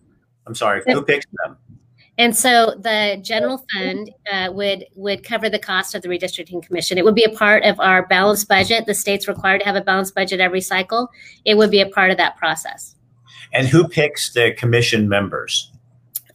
[0.46, 1.56] i'm sorry who picks them
[2.16, 6.96] and so the general fund uh, would would cover the cost of the redistricting commission.
[6.96, 8.86] It would be a part of our balanced budget.
[8.86, 11.08] The state's required to have a balanced budget every cycle.
[11.44, 12.94] It would be a part of that process.
[13.52, 15.70] And who picks the commission members?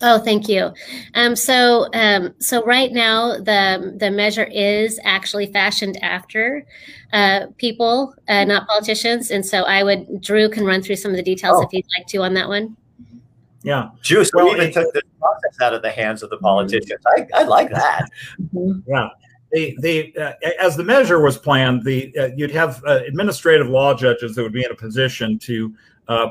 [0.02, 0.74] Oh, thank you.
[1.15, 6.65] Um, so, um, so right now the the measure is actually fashioned after
[7.12, 11.17] uh, people, uh, not politicians, and so I would Drew can run through some of
[11.17, 11.63] the details oh.
[11.63, 12.78] if you'd like to on that one.
[13.62, 14.32] Yeah, Juice.
[14.34, 17.04] Well, we even it, took the process out of the hands of the politicians.
[17.06, 18.10] I, I like that.
[18.88, 19.10] Yeah.
[19.52, 23.95] The, the uh, as the measure was planned, the uh, you'd have uh, administrative law
[23.95, 25.74] judges that would be in a position to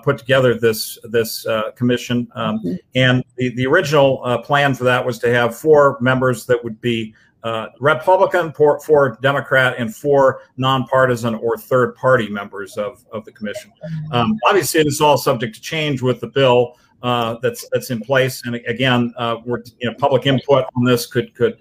[0.02, 2.28] put together this this uh, commission.
[2.34, 2.74] Um, mm-hmm.
[2.96, 6.80] And the, the original uh, plan for that was to have four members that would
[6.80, 7.14] be
[7.44, 13.30] uh, Republican, four, four, Democrat, and four nonpartisan or third party members of, of the
[13.30, 13.72] commission.
[14.10, 16.76] Um, obviously, it is all subject to change with the bill.
[17.00, 21.06] Uh, that's that's in place, and again, uh, we're you know public input on this
[21.06, 21.60] could could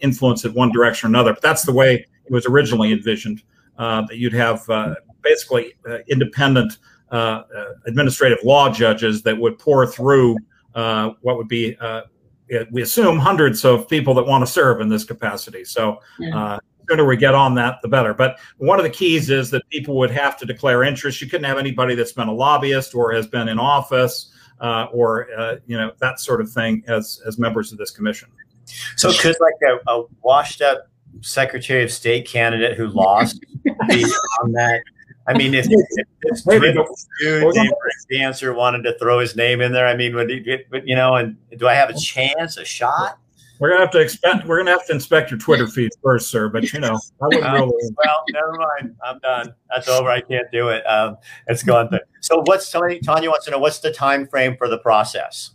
[0.00, 1.34] influence it one direction or another.
[1.34, 3.42] But that's the way it was originally envisioned.
[3.76, 4.66] that you'd have
[5.22, 5.74] basically
[6.08, 6.78] independent
[7.10, 10.36] uh, uh, administrative law judges that would pour through
[10.74, 11.76] uh, what would be,
[12.70, 15.64] we assume, hundreds of people that want to serve in this capacity.
[15.64, 16.00] So.
[16.18, 18.14] Yeah sooner we get on that, the better.
[18.14, 21.20] But one of the keys is that people would have to declare interest.
[21.20, 25.28] You couldn't have anybody that's been a lobbyist or has been in office uh, or
[25.36, 28.28] uh, you know that sort of thing as as members of this commission.
[28.96, 30.88] So could like a, a washed up
[31.20, 33.40] Secretary of State candidate who lost
[33.88, 34.04] be
[34.42, 34.82] on that
[35.28, 37.46] I mean, if, if this dude
[38.10, 41.16] dancer wanted to throw his name in there, I mean, would he get, you know,
[41.16, 43.18] and do I have a chance, a shot?
[43.58, 44.46] We're gonna have to expect.
[44.46, 46.48] We're gonna have to inspect your Twitter feed first, sir.
[46.48, 47.90] But you know, I wouldn't really.
[47.96, 48.94] well, never mind.
[49.02, 49.54] I'm done.
[49.70, 50.10] That's over.
[50.10, 50.82] I can't do it.
[50.84, 51.88] Um, it's gone.
[52.20, 53.00] So, what's somebody?
[53.00, 55.52] Tanya wants to know what's the time frame for the process.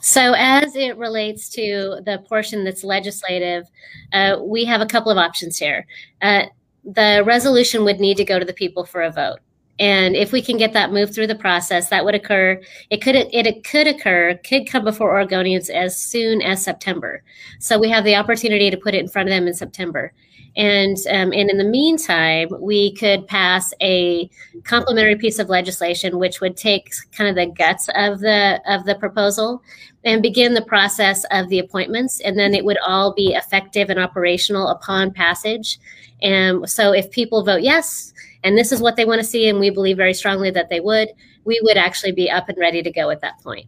[0.00, 3.64] So, as it relates to the portion that's legislative,
[4.12, 5.86] uh, we have a couple of options here.
[6.20, 6.44] Uh,
[6.84, 9.38] the resolution would need to go to the people for a vote.
[9.80, 12.60] And if we can get that moved through the process, that would occur.
[12.90, 17.22] It could it, it could occur, could come before Oregonians as soon as September.
[17.60, 20.12] So we have the opportunity to put it in front of them in September.
[20.56, 24.28] And um, and in the meantime, we could pass a
[24.64, 28.96] complementary piece of legislation, which would take kind of the guts of the of the
[28.96, 29.62] proposal
[30.04, 32.20] and begin the process of the appointments.
[32.20, 35.78] And then it would all be effective and operational upon passage.
[36.22, 38.12] And so if people vote yes,
[38.44, 40.80] and this is what they want to see, and we believe very strongly that they
[40.80, 41.08] would,
[41.44, 43.66] we would actually be up and ready to go at that point.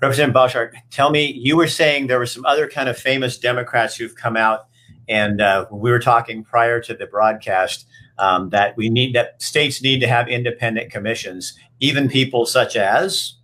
[0.00, 3.96] Representative Boshart, tell me, you were saying there were some other kind of famous Democrats
[3.96, 4.68] who've come out,
[5.08, 7.86] and uh, we were talking prior to the broadcast
[8.18, 13.34] um, that we need that states need to have independent commissions, even people such as.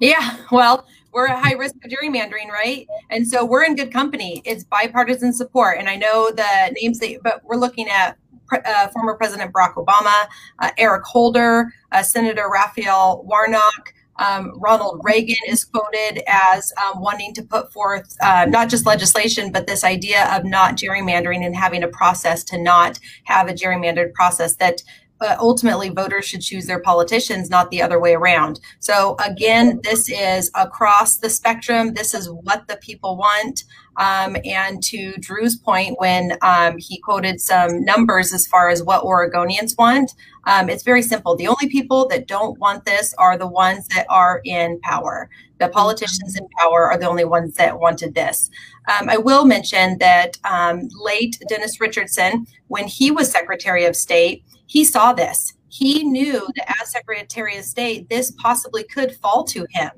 [0.00, 2.86] Yeah, well, we're at high risk of gerrymandering, right?
[3.10, 4.42] And so we're in good company.
[4.44, 8.16] It's bipartisan support, and I know the names that, but we're looking at
[8.52, 10.26] uh, former President Barack Obama,
[10.58, 13.94] uh, Eric Holder, uh, Senator Raphael Warnock.
[14.20, 19.52] Um, Ronald Reagan is quoted as um, wanting to put forth uh, not just legislation,
[19.52, 24.12] but this idea of not gerrymandering and having a process to not have a gerrymandered
[24.14, 24.82] process that
[25.20, 28.60] uh, ultimately voters should choose their politicians, not the other way around.
[28.78, 31.94] So again, this is across the spectrum.
[31.94, 33.64] This is what the people want.
[33.96, 39.02] Um, and to Drew's point, when um, he quoted some numbers as far as what
[39.02, 40.14] Oregonians want,
[40.46, 41.34] um, it's very simple.
[41.34, 45.28] The only people that don't want this are the ones that are in power.
[45.58, 48.50] The politicians in power are the only ones that wanted this.
[48.88, 54.44] Um, I will mention that um, late Dennis Richardson, when he was Secretary of State,
[54.68, 55.54] he saw this.
[55.68, 59.90] He knew that as Secretary of State, this possibly could fall to him.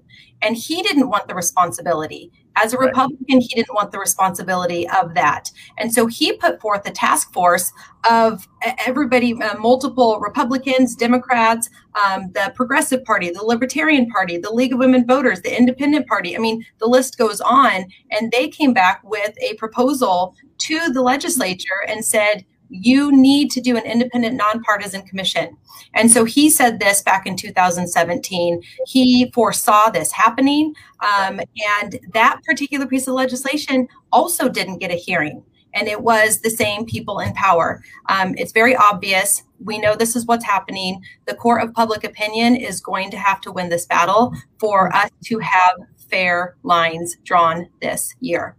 [0.42, 2.32] And he didn't want the responsibility.
[2.56, 5.50] As a Republican, he didn't want the responsibility of that.
[5.78, 7.70] And so he put forth a task force
[8.08, 8.48] of
[8.86, 11.70] everybody, uh, multiple Republicans, Democrats,
[12.04, 16.34] um, the Progressive Party, the Libertarian Party, the League of Women Voters, the Independent Party.
[16.34, 17.84] I mean, the list goes on.
[18.10, 23.60] And they came back with a proposal to the legislature and said, you need to
[23.60, 25.56] do an independent nonpartisan commission.
[25.94, 28.62] And so he said this back in 2017.
[28.86, 30.74] He foresaw this happening.
[31.00, 31.40] Um,
[31.80, 35.42] and that particular piece of legislation also didn't get a hearing.
[35.74, 37.82] And it was the same people in power.
[38.08, 39.42] Um, it's very obvious.
[39.64, 41.00] We know this is what's happening.
[41.26, 45.10] The court of public opinion is going to have to win this battle for us
[45.24, 45.76] to have
[46.08, 48.56] fair lines drawn this year.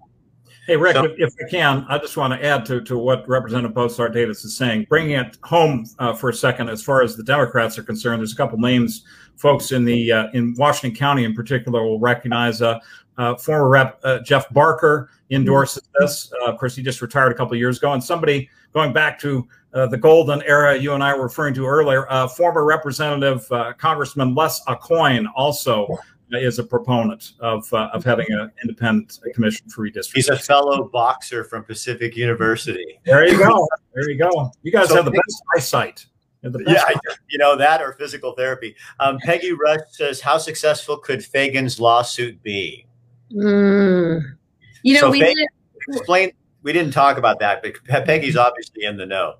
[0.67, 3.75] Hey, Rick, so, if, I can, I just want to add to, to what Representative
[3.75, 7.23] Boshart Davis is saying, bringing it home uh, for a second as far as the
[7.23, 8.19] Democrats are concerned.
[8.19, 9.03] There's a couple names
[9.37, 12.61] folks in the uh, in Washington County in particular will recognize.
[12.61, 12.79] Uh,
[13.17, 16.31] uh former Rep uh, Jeff Barker endorses this.
[16.41, 17.93] Uh, of course, he just retired a couple years ago.
[17.93, 22.05] And somebody going back to the golden era you and I were referring to earlier,
[22.35, 23.47] former Representative
[23.79, 25.87] Congressman Les AuCoin also
[26.33, 30.15] is a proponent of uh, of having an independent commission for redistricting.
[30.15, 32.99] He's a fellow boxer from Pacific University.
[33.05, 33.67] There you go.
[33.93, 34.51] There you go.
[34.63, 36.05] You guys so have the best eyesight.
[36.43, 38.75] The best yeah, you know that or physical therapy.
[38.99, 42.87] Um, Peggy Rush says, "How successful could Fagan's lawsuit be?"
[43.31, 44.37] Mm.
[44.83, 46.31] You know, so we Fagan, did, explain.
[46.63, 49.35] We didn't talk about that, but Peggy's obviously in the know.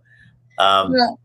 [0.60, 1.20] Um, well,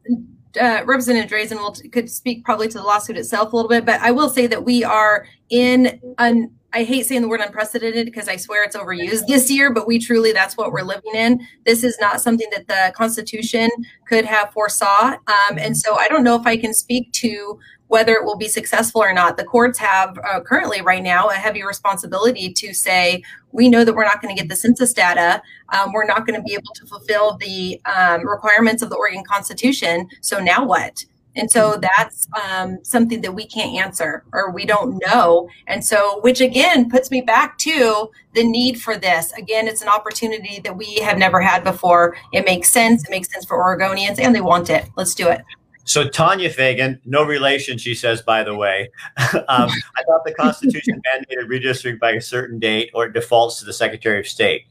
[0.61, 4.01] uh, Representative Drazen will could speak probably to the lawsuit itself a little bit, but
[4.01, 8.29] I will say that we are in an I hate saying the word unprecedented because
[8.29, 11.41] I swear it's overused this year, but we truly that's what we're living in.
[11.65, 13.71] This is not something that the Constitution
[14.07, 17.59] could have foresaw, um, and so I don't know if I can speak to
[17.89, 19.37] whether it will be successful or not.
[19.37, 23.23] The courts have uh, currently, right now, a heavy responsibility to say,
[23.53, 25.41] we know that we're not going to get the census data.
[25.71, 29.25] Um, we're not going to be able to fulfill the um, requirements of the Oregon
[29.25, 30.09] Constitution.
[30.21, 31.05] So now what?
[31.37, 35.49] And so that's um, something that we can't answer or we don't know.
[35.67, 39.33] And so, which again puts me back to the need for this.
[39.33, 42.17] Again, it's an opportunity that we have never had before.
[42.33, 43.05] It makes sense.
[43.05, 44.87] It makes sense for Oregonians and they want it.
[44.97, 45.43] Let's do it.
[45.87, 48.91] So Tanya Fagan, no relation, she says, by the way.
[49.19, 53.65] um, I thought the Constitution mandated redistricting by a certain date or it defaults to
[53.65, 54.63] the Secretary of State.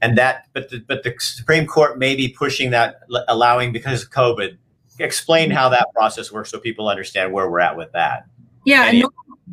[0.00, 4.10] And that, but the, but the Supreme Court may be pushing that, allowing because of
[4.10, 4.56] COVID.
[4.98, 8.24] Explain how that process works so people understand where we're at with that.
[8.64, 9.02] Yeah,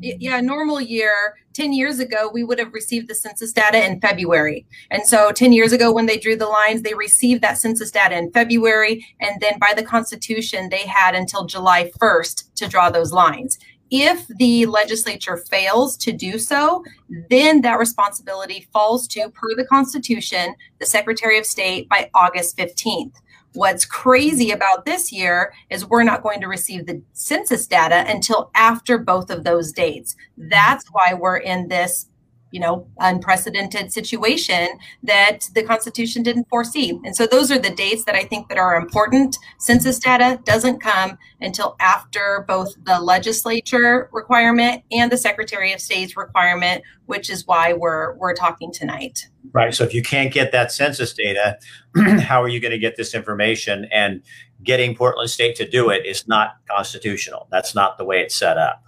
[0.01, 4.65] yeah, normal year, 10 years ago, we would have received the census data in February.
[4.91, 8.17] And so 10 years ago, when they drew the lines, they received that census data
[8.17, 9.05] in February.
[9.19, 13.57] And then by the Constitution, they had until July 1st to draw those lines.
[13.91, 16.83] If the legislature fails to do so,
[17.29, 23.13] then that responsibility falls to, per the Constitution, the Secretary of State by August 15th.
[23.53, 28.51] What's crazy about this year is we're not going to receive the census data until
[28.53, 30.15] after both of those dates.
[30.37, 32.08] That's why we're in this
[32.51, 34.67] you know unprecedented situation
[35.03, 38.57] that the constitution didn't foresee and so those are the dates that i think that
[38.57, 45.73] are important census data doesn't come until after both the legislature requirement and the secretary
[45.73, 50.33] of state's requirement which is why we're we're talking tonight right so if you can't
[50.33, 51.57] get that census data
[52.19, 54.21] how are you going to get this information and
[54.63, 57.47] getting Portland State to do it is not constitutional.
[57.51, 58.83] That's not the way it's set up.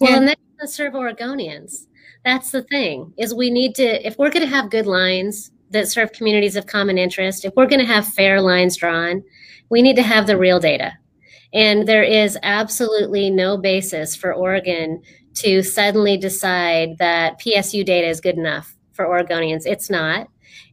[0.00, 1.86] Well, and that doesn't serve Oregonians.
[2.24, 5.88] That's the thing is we need to if we're going to have good lines that
[5.88, 9.22] serve communities of common interest, if we're going to have fair lines drawn,
[9.68, 10.92] we need to have the real data.
[11.52, 15.02] And there is absolutely no basis for Oregon
[15.34, 19.62] to suddenly decide that PSU data is good enough for Oregonians.
[19.64, 20.28] It's not.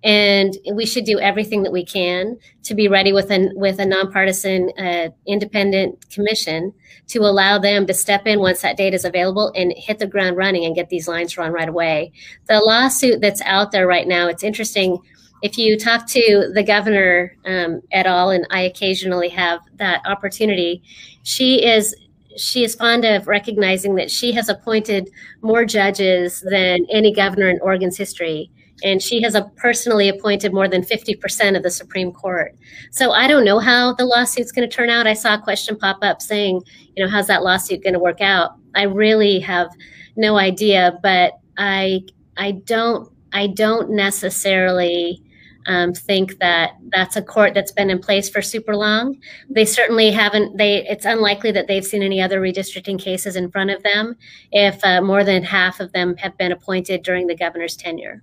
[0.05, 3.85] And we should do everything that we can to be ready with a, with a
[3.87, 6.73] nonpartisan, uh, independent commission
[7.07, 10.37] to allow them to step in once that data is available and hit the ground
[10.37, 12.11] running and get these lines run right away.
[12.47, 14.99] The lawsuit that's out there right now, it's interesting.
[15.41, 20.83] If you talk to the governor um, at all, and I occasionally have that opportunity,
[21.23, 21.95] she is
[22.37, 25.09] she is fond of recognizing that she has appointed
[25.41, 28.51] more judges than any governor in Oregon's history
[28.83, 32.55] and she has personally appointed more than 50% of the Supreme Court.
[32.91, 35.07] So I don't know how the lawsuit's going to turn out.
[35.07, 36.61] I saw a question pop up saying,
[36.95, 38.51] you know, how's that lawsuit going to work out?
[38.75, 39.69] I really have
[40.15, 42.01] no idea, but I
[42.37, 45.21] I don't I don't necessarily
[45.67, 49.19] um, think that that's a court that's been in place for super long.
[49.49, 50.57] They certainly haven't.
[50.57, 54.15] They it's unlikely that they've seen any other redistricting cases in front of them
[54.51, 58.21] if uh, more than half of them have been appointed during the governor's tenure.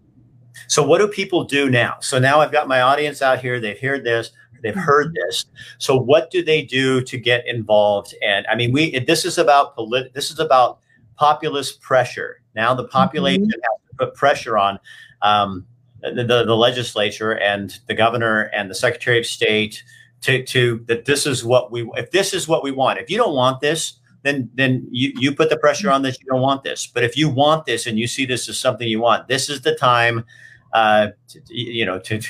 [0.69, 1.97] So what do people do now?
[2.01, 3.61] So now I've got my audience out here.
[3.61, 4.31] They've heard this.
[4.63, 5.27] They've heard mm-hmm.
[5.27, 5.47] this.
[5.79, 8.15] So what do they do to get involved?
[8.23, 10.79] And I mean, we this is about polit- This is about
[11.17, 12.41] populist pressure.
[12.55, 13.51] Now the population mm-hmm.
[13.51, 14.79] has to put pressure on
[15.21, 15.67] um,
[16.01, 19.83] the, the, the legislature and the governor and the secretary of state
[20.23, 22.99] to to that this is what we if this is what we want.
[22.99, 26.27] If you don't want this, then then you, you put the pressure on that you
[26.27, 26.87] don't want this.
[26.87, 29.63] But if you want this and you see this as something you want, this is
[29.63, 30.25] the time,
[30.73, 32.21] uh, to, you know, to,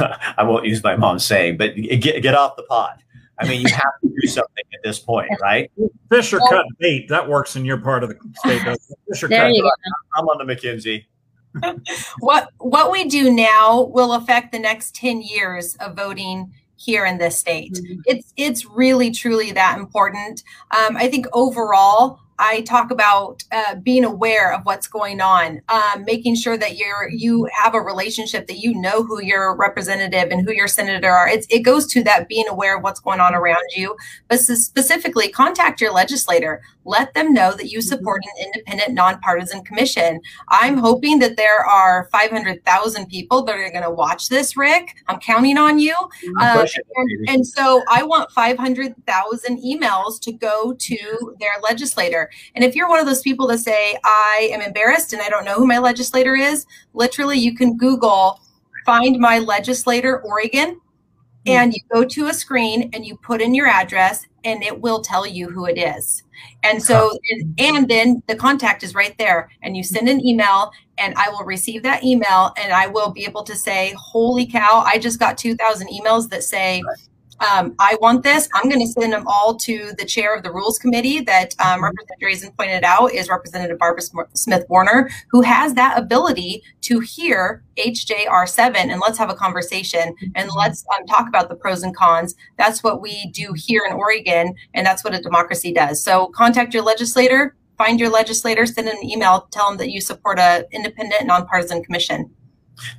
[0.36, 3.02] I won't use my mom's saying, but get, get off the pot.
[3.38, 5.70] I mean, you have to do something at this point, right?
[6.10, 7.08] Fisher well, cut bait.
[7.08, 8.62] That works in your part of the state.
[9.08, 9.54] Fisher there cut.
[9.54, 9.70] You go.
[10.14, 11.06] I'm on the McKenzie.
[12.20, 16.52] what what we do now will affect the next 10 years of voting
[16.84, 17.74] here in this state.
[17.74, 18.00] Mm-hmm.
[18.06, 20.42] It's it's really truly that important.
[20.70, 26.04] Um, I think overall, I talk about uh, being aware of what's going on, um,
[26.04, 30.46] making sure that you're you have a relationship that you know who your representative and
[30.46, 31.28] who your senator are.
[31.28, 33.96] It's, it goes to that being aware of what's going on around you,
[34.28, 36.62] but specifically contact your legislator.
[36.84, 37.88] Let them know that you mm-hmm.
[37.88, 40.20] support an independent, nonpartisan commission.
[40.48, 44.96] I'm hoping that there are 500,000 people that are going to watch this, Rick.
[45.08, 45.94] I'm counting on you.
[46.40, 46.66] Uh,
[46.96, 52.30] and, and so I want 500,000 emails to go to their legislator.
[52.54, 55.44] And if you're one of those people that say, I am embarrassed and I don't
[55.44, 58.40] know who my legislator is, literally you can Google
[58.84, 60.80] find my legislator Oregon hmm.
[61.46, 65.00] and you go to a screen and you put in your address and it will
[65.00, 66.24] tell you who it is.
[66.64, 67.16] And so,
[67.58, 71.44] and then the contact is right there and you send an email and I will
[71.44, 75.38] receive that email and I will be able to say, holy cow, I just got
[75.38, 76.82] 2000 emails that say,
[77.42, 78.48] um, I want this.
[78.54, 81.66] I'm going to send them all to the chair of the rules committee that um,
[81.66, 81.84] mm-hmm.
[81.84, 84.02] Representative Drazan pointed out is Representative Barbara
[84.34, 90.48] Smith Warner, who has that ability to hear HJR7 and let's have a conversation and
[90.48, 90.58] mm-hmm.
[90.58, 92.34] let's um, talk about the pros and cons.
[92.58, 96.02] That's what we do here in Oregon, and that's what a democracy does.
[96.02, 100.38] So contact your legislator, find your legislator, send an email, tell them that you support
[100.38, 102.30] an independent, nonpartisan commission.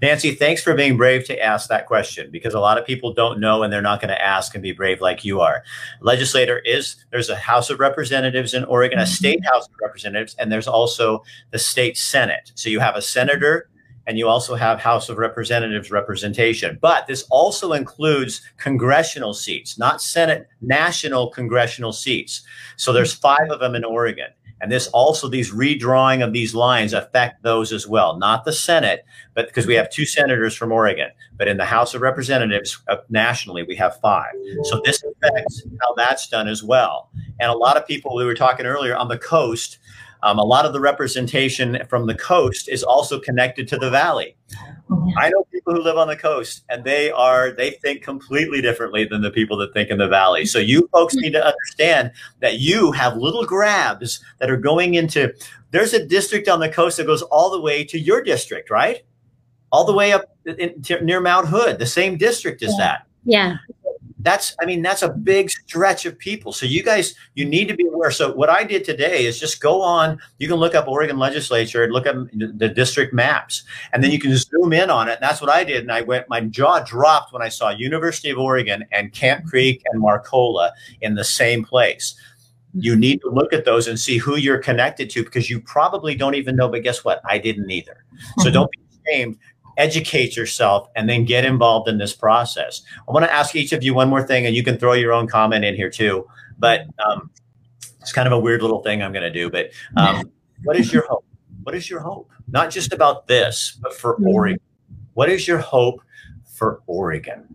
[0.02, 3.40] Nancy, thanks for being brave to ask that question because a lot of people don't
[3.40, 5.64] know and they're not going to ask and be brave like you are.
[6.02, 9.54] Legislator is there's a House of Representatives in Oregon, a state mm-hmm.
[9.54, 12.52] House of Representatives, and there's also the state Senate.
[12.56, 13.70] So you have a senator
[14.06, 16.78] and you also have House of Representatives representation.
[16.82, 22.44] But this also includes congressional seats, not Senate, national congressional seats.
[22.76, 24.28] So there's five of them in Oregon.
[24.64, 29.04] And this also, these redrawing of these lines affect those as well, not the Senate,
[29.34, 32.96] but because we have two senators from Oregon, but in the House of Representatives uh,
[33.10, 34.32] nationally, we have five.
[34.64, 37.10] So this affects how that's done as well.
[37.42, 39.80] And a lot of people, we were talking earlier on the coast,
[40.22, 44.38] um, a lot of the representation from the coast is also connected to the valley.
[45.18, 49.06] I know people who live on the coast and they are they think completely differently
[49.06, 50.46] than the people that think in the valley.
[50.46, 55.34] So you folks need to understand that you have little grabs that are going into
[55.72, 59.02] there's a district on the coast that goes all the way to your district, right?
[59.72, 62.78] All the way up in, to, near Mount Hood, the same district as yeah.
[62.78, 63.08] that.
[63.26, 63.56] Yeah.
[64.24, 66.52] That's i mean that's a big stretch of people.
[66.52, 68.12] So you guys you need to be aware.
[68.12, 71.84] So what i did today is just go on you can look up oregon legislature
[71.84, 75.14] and look up the district maps and then you can zoom in on it.
[75.14, 75.82] And that's what i did.
[75.82, 79.84] And i went my jaw dropped when i saw university of oregon and camp creek
[79.92, 80.72] and marcola
[81.02, 82.16] in the same place.
[82.76, 86.16] You need to look at those and see who you're connected to because you probably
[86.16, 87.22] don't even know but guess what?
[87.26, 88.04] I didn't either.
[88.40, 88.54] So mm-hmm.
[88.54, 89.38] don't be ashamed
[89.78, 92.82] educate yourself, and then get involved in this process.
[93.08, 95.14] I want to ask each of you one more thing, and you can throw your
[95.14, 96.28] own comment in here too.
[96.60, 97.30] But um,
[98.00, 99.50] it's kind of a weird little thing I'm going to do.
[99.50, 100.32] But um,
[100.64, 101.26] what is your hope?
[101.64, 102.30] What is your hope?
[102.48, 104.28] Not just about this, but for mm-hmm.
[104.28, 104.60] Oregon.
[105.14, 106.02] What is your hope
[106.46, 107.54] for Oregon?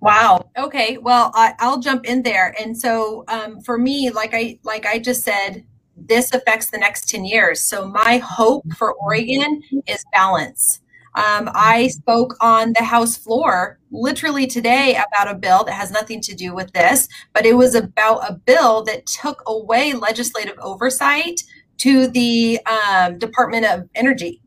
[0.00, 0.48] Wow.
[0.56, 0.98] Okay.
[0.98, 2.54] Well, I, will jump in there.
[2.60, 5.64] And so, um, for me, like I like I just said,
[5.96, 7.60] this affects the next 10 years.
[7.62, 10.80] So my hope for Oregon is balance.
[11.14, 16.20] Um, I spoke on the House floor literally today about a bill that has nothing
[16.20, 21.42] to do with this, but it was about a bill that took away legislative oversight
[21.78, 24.42] to the um, Department of Energy.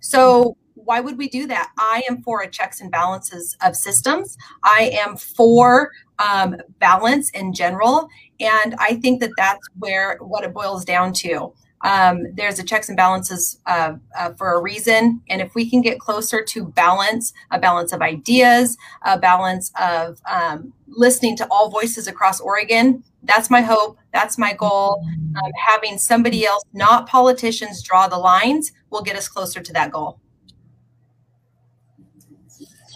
[0.00, 1.70] So why would we do that?
[1.78, 4.38] I am for a checks and balances of systems.
[4.62, 8.08] I am for um, balance in general.
[8.40, 11.52] And I think that that's where what it boils down to.
[11.82, 15.20] Um, there's a checks and balances uh, uh, for a reason.
[15.28, 20.20] And if we can get closer to balance, a balance of ideas, a balance of
[20.30, 23.98] um, listening to all voices across Oregon, that's my hope.
[24.12, 25.04] That's my goal.
[25.04, 29.90] Um, having somebody else, not politicians, draw the lines will get us closer to that
[29.90, 30.18] goal.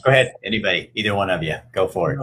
[0.04, 2.18] Go ahead, anybody, either one of you, go for it.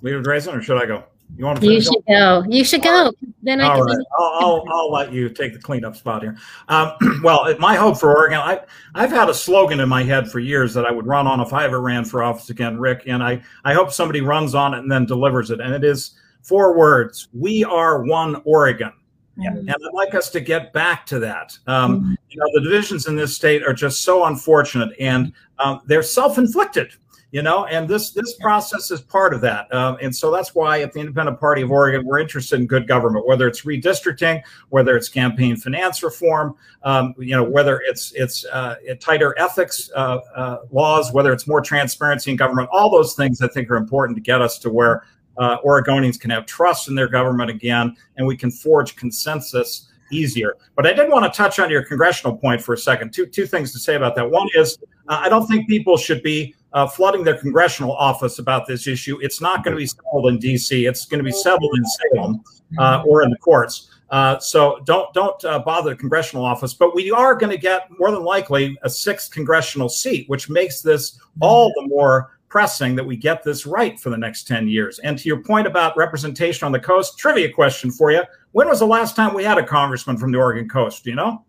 [0.00, 1.04] Leader Drazan, or should I go?
[1.36, 1.72] You want to?
[1.72, 2.44] You should go.
[2.48, 3.12] You should go.
[3.42, 3.96] Then I All can.
[3.96, 4.06] Right.
[4.18, 6.36] I'll, I'll, I'll let you take the cleanup spot here.
[6.68, 8.60] Um, well, my hope for Oregon, I,
[8.94, 11.52] I've had a slogan in my head for years that I would run on if
[11.52, 14.78] I ever ran for office again, Rick, and I, I hope somebody runs on it
[14.78, 15.60] and then delivers it.
[15.60, 18.92] And it is four words: "We are one Oregon."
[19.36, 19.50] Yeah.
[19.50, 21.56] And I'd like us to get back to that.
[21.68, 22.14] Um, mm-hmm.
[22.30, 26.92] You know, the divisions in this state are just so unfortunate, and um, they're self-inflicted
[27.30, 30.80] you know and this this process is part of that um, and so that's why
[30.80, 34.96] at the independent party of oregon we're interested in good government whether it's redistricting whether
[34.96, 36.54] it's campaign finance reform
[36.84, 41.60] um, you know whether it's it's uh, tighter ethics uh, uh, laws whether it's more
[41.60, 45.04] transparency in government all those things i think are important to get us to where
[45.36, 50.54] uh, oregonians can have trust in their government again and we can forge consensus easier.
[50.74, 53.12] But I did want to touch on your congressional point for a second.
[53.12, 54.30] Two two things to say about that.
[54.30, 58.66] One is uh, I don't think people should be uh, flooding their congressional office about
[58.66, 59.18] this issue.
[59.20, 60.86] It's not going to be settled in D.C.
[60.86, 62.44] It's going to be settled in Salem
[62.78, 63.90] uh, or in the courts.
[64.10, 66.74] Uh, so don't don't uh, bother the congressional office.
[66.74, 70.80] But we are going to get more than likely a sixth congressional seat, which makes
[70.80, 74.98] this all the more pressing that we get this right for the next 10 years.
[75.00, 78.22] And to your point about representation on the coast, trivia question for you.
[78.52, 81.04] When was the last time we had a congressman from the Oregon coast?
[81.04, 81.44] Do you know?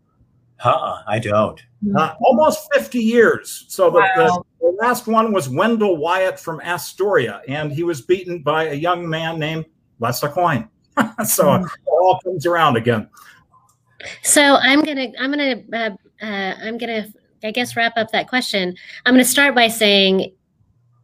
[0.59, 1.61] Huh, I don't.
[1.95, 3.65] Uh, almost 50 years.
[3.69, 4.13] So the, wow.
[4.17, 8.73] the, the, last one was Wendell Wyatt from Astoria, and he was beaten by a
[8.73, 9.65] young man named
[9.99, 10.67] Les AuCoin.
[11.25, 11.65] so mm.
[11.65, 13.07] it all comes around again.
[14.21, 15.91] So I'm gonna, I'm gonna, uh,
[16.21, 17.07] uh, I'm gonna,
[17.41, 18.75] I guess, wrap up that question.
[19.05, 20.33] I'm gonna start by saying,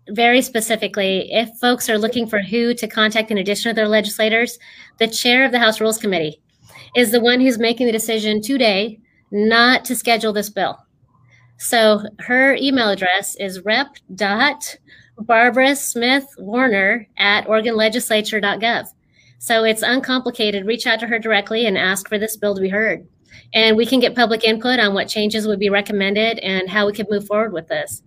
[0.09, 4.59] very specifically, if folks are looking for who to contact in addition to their legislators,
[4.99, 6.41] the chair of the House Rules Committee
[6.95, 8.99] is the one who's making the decision today
[9.31, 10.77] not to schedule this bill.
[11.57, 14.77] So her email address is rep dot
[15.17, 18.87] Barbara Smith Warner at OregonLegislature.gov.
[19.39, 20.65] So it's uncomplicated.
[20.65, 23.07] Reach out to her directly and ask for this bill to be heard.
[23.53, 26.93] And we can get public input on what changes would be recommended and how we
[26.93, 28.01] could move forward with this.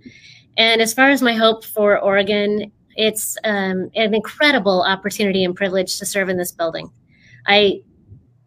[0.56, 5.98] And as far as my hope for Oregon, it's um, an incredible opportunity and privilege
[5.98, 6.90] to serve in this building.
[7.46, 7.82] I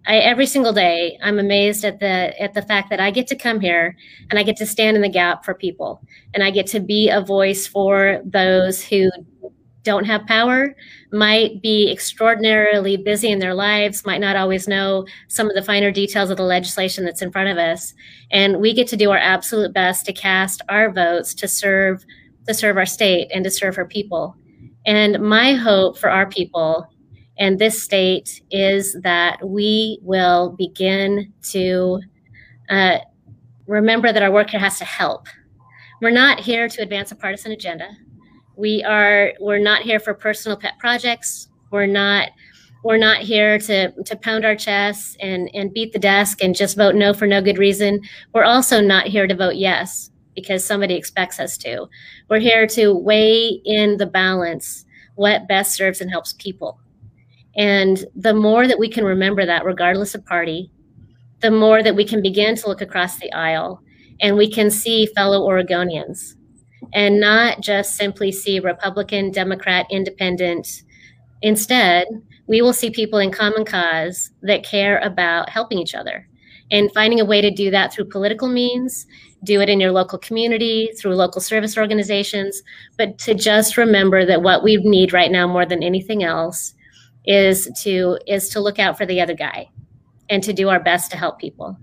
[0.08, 3.36] I, every single day i'm amazed at the at the fact that i get to
[3.36, 3.96] come here
[4.30, 6.02] and i get to stand in the gap for people.
[6.34, 9.10] And i get to be a voice for those who
[9.84, 10.76] don't have power
[11.12, 15.92] might be extraordinarily busy in their lives might not always know some of the finer
[15.92, 17.94] details of the legislation that's in front of us.
[18.32, 22.06] And we get to do our absolute best to cast our votes to serve
[22.48, 24.36] to serve our state and to serve our people.
[24.86, 26.88] And my hope for our people
[27.42, 32.00] and this state is that we will begin to
[32.70, 33.00] uh,
[33.66, 35.26] remember that our work here has to help.
[36.02, 37.90] We're not here to advance a partisan agenda.
[38.58, 41.48] We are we're not here for personal pet projects.
[41.72, 42.30] We're not
[42.84, 46.78] we're not here to to pound our chests and and beat the desk and just
[46.78, 48.02] vote no for no good reason.
[48.36, 50.12] We're also not here to vote yes.
[50.36, 51.88] because somebody expects us to.
[52.30, 54.86] We're here to weigh in the balance
[55.16, 56.80] what best serves and helps people.
[57.56, 60.72] And the more that we can remember that, regardless of party,
[61.42, 63.82] the more that we can begin to look across the aisle
[64.22, 66.36] and we can see fellow Oregonians
[66.94, 70.84] and not just simply see Republican, Democrat, Independent.
[71.42, 72.08] Instead,
[72.48, 76.28] we will see people in common cause that care about helping each other
[76.72, 79.06] and finding a way to do that through political means
[79.44, 82.62] do it in your local community through local service organizations
[82.98, 86.74] but to just remember that what we need right now more than anything else
[87.26, 89.70] is to is to look out for the other guy
[90.30, 91.78] and to do our best to help people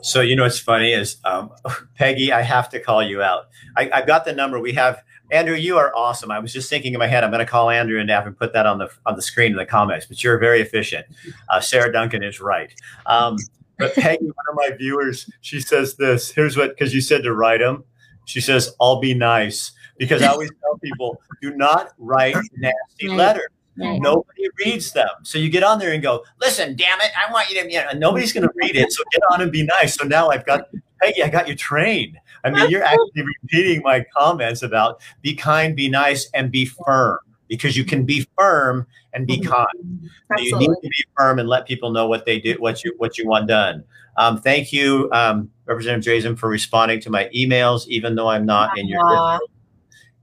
[0.00, 1.50] so you know what's funny is um,
[1.96, 3.44] peggy i have to call you out
[3.76, 5.02] I, i've got the number we have
[5.32, 6.30] Andrew, you are awesome.
[6.30, 8.34] I was just thinking in my head, I'm going to call Andrew and have him
[8.34, 10.04] put that on the on the screen in the comments.
[10.04, 11.06] But you're very efficient.
[11.48, 12.70] Uh, Sarah Duncan is right.
[13.06, 13.38] Um,
[13.78, 16.30] but Peggy, one of my viewers, she says this.
[16.30, 17.82] Here's what, because you said to write them.
[18.26, 23.48] She says, "I'll be nice," because I always tell people, do not write nasty letters.
[23.76, 24.00] Right.
[24.00, 25.08] Nobody reads them.
[25.22, 27.78] So you get on there and go, listen, damn it, I want you to, you
[27.78, 28.92] know, nobody's going to read it.
[28.92, 29.94] So get on and be nice.
[29.94, 30.68] So now I've got,
[31.00, 32.18] Peggy, I got you trained.
[32.44, 37.18] I mean, you're actually repeating my comments about be kind, be nice, and be firm
[37.48, 40.10] because you can be firm and be kind.
[40.36, 42.94] So you need to be firm and let people know what they do, what you
[42.98, 43.84] what you want done.
[44.16, 48.76] Um, thank you, um, Representative Drazan, for responding to my emails, even though I'm not
[48.76, 49.51] in your district.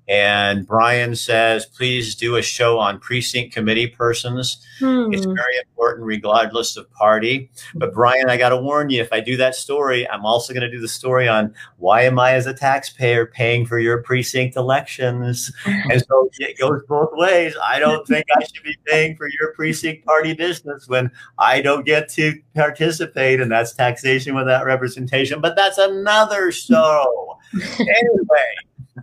[0.09, 4.65] And Brian says, please do a show on precinct committee persons.
[4.79, 5.13] Hmm.
[5.13, 7.51] It's very important, regardless of party.
[7.75, 10.63] But Brian, I got to warn you, if I do that story, I'm also going
[10.63, 14.55] to do the story on why am I, as a taxpayer, paying for your precinct
[14.55, 15.51] elections?
[15.65, 17.55] and so it goes both ways.
[17.63, 21.85] I don't think I should be paying for your precinct party business when I don't
[21.85, 25.39] get to participate, and that's taxation without representation.
[25.39, 27.37] But that's another show.
[27.53, 28.55] anyway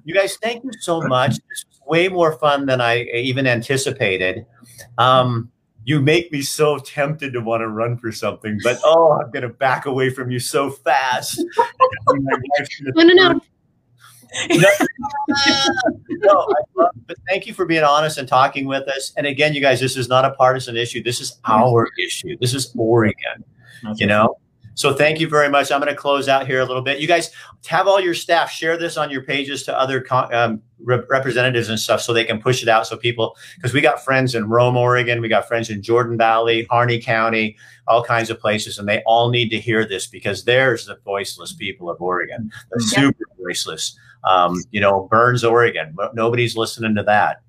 [0.05, 1.37] you guys, thank you so much.
[1.49, 4.47] This was way more fun than I even anticipated.
[4.99, 5.51] Um,
[5.85, 9.43] you make me so tempted to want to run for something, but oh, I'm going
[9.45, 11.41] to back away from you so fast.
[12.09, 13.41] no, no, no.
[14.51, 14.69] no,
[16.09, 19.13] no love, but thank you for being honest and talking with us.
[19.17, 21.03] And again, you guys, this is not a partisan issue.
[21.03, 22.37] This is our issue.
[22.41, 23.45] This is Oregon.
[23.85, 24.37] That's you know,
[24.77, 25.73] so thank you very much.
[25.73, 27.01] I'm going to close out here a little bit.
[27.01, 27.31] You guys
[27.67, 32.03] have all your staff share this on your pages to other um, representatives and stuff
[32.03, 35.23] so they can push it out so people because we got friends in Rome, Oregon,
[35.23, 37.57] we got friends in Jordan Valley, Harney County,
[37.89, 41.55] all kinds of places, and they all need to hear this because there's the voiceless
[41.55, 43.99] people of Oregon, the super voiceless.
[44.25, 45.97] Um, you know, Burns, Oregon.
[46.13, 47.43] Nobody's listening to that.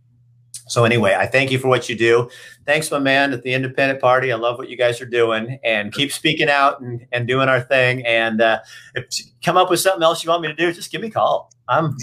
[0.68, 2.30] So anyway, I thank you for what you do.
[2.65, 4.32] Thanks, my man, at the Independent Party.
[4.32, 7.61] I love what you guys are doing, and keep speaking out and, and doing our
[7.61, 8.05] thing.
[8.05, 8.59] And uh,
[8.95, 11.07] if you come up with something else you want me to do, just give me
[11.07, 11.51] a call.
[11.68, 11.95] I'm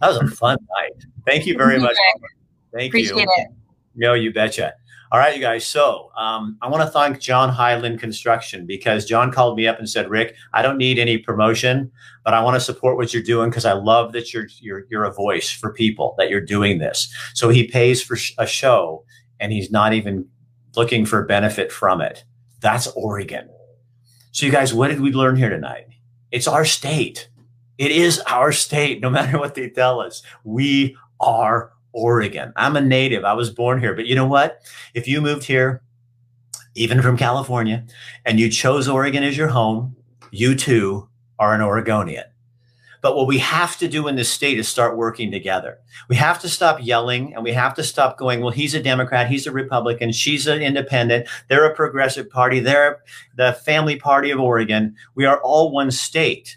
[0.00, 1.04] that was a fun night.
[1.26, 1.96] Thank you very much.
[2.72, 3.28] Thank Appreciate you.
[3.36, 3.48] It.
[3.94, 4.74] No, you betcha.
[5.12, 5.64] All right, you guys.
[5.64, 9.88] So um, I want to thank John Highland Construction because John called me up and
[9.88, 11.92] said, "Rick, I don't need any promotion,
[12.24, 15.04] but I want to support what you're doing because I love that you're you're you're
[15.04, 19.04] a voice for people that you're doing this." So he pays for a show,
[19.38, 20.26] and he's not even
[20.74, 22.24] looking for benefit from it.
[22.60, 23.48] That's Oregon.
[24.32, 25.86] So you guys, what did we learn here tonight?
[26.32, 27.28] It's our state.
[27.78, 30.24] It is our state, no matter what they tell us.
[30.42, 32.52] We are Oregon.
[32.56, 33.24] I'm a native.
[33.24, 33.94] I was born here.
[33.94, 34.60] But you know what?
[34.92, 35.82] If you moved here,
[36.74, 37.86] even from California,
[38.26, 39.96] and you chose Oregon as your home,
[40.30, 42.24] you too are an Oregonian.
[43.00, 45.78] But what we have to do in this state is start working together.
[46.08, 49.28] We have to stop yelling and we have to stop going, well, he's a Democrat,
[49.28, 53.02] he's a Republican, she's an independent, they're a progressive party, they're
[53.36, 54.96] the family party of Oregon.
[55.14, 56.56] We are all one state.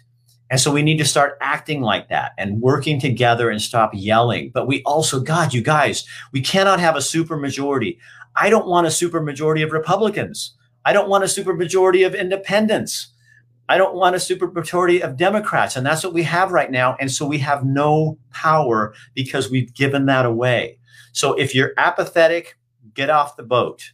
[0.50, 4.50] And so we need to start acting like that and working together and stop yelling.
[4.52, 7.98] But we also, God, you guys, we cannot have a super majority.
[8.34, 10.54] I don't want a super majority of Republicans.
[10.84, 13.08] I don't want a super majority of independents.
[13.68, 15.76] I don't want a super majority of Democrats.
[15.76, 16.96] And that's what we have right now.
[16.98, 20.78] And so we have no power because we've given that away.
[21.12, 22.56] So if you're apathetic,
[22.94, 23.92] get off the boat.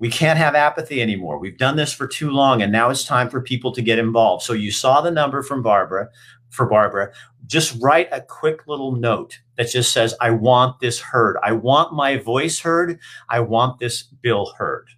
[0.00, 1.38] We can't have apathy anymore.
[1.38, 4.42] We've done this for too long, and now it's time for people to get involved.
[4.42, 6.08] So you saw the number from Barbara
[6.48, 7.12] for Barbara.
[7.46, 11.36] Just write a quick little note that just says, I want this heard.
[11.42, 12.98] I want my voice heard.
[13.28, 14.88] I want this bill heard.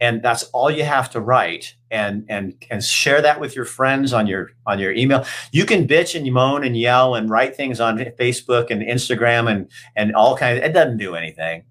[0.00, 4.12] And that's all you have to write and and and share that with your friends
[4.12, 5.24] on your on your email.
[5.52, 9.70] You can bitch and moan and yell and write things on Facebook and Instagram and
[9.94, 10.64] and all kinds.
[10.64, 11.62] It doesn't do anything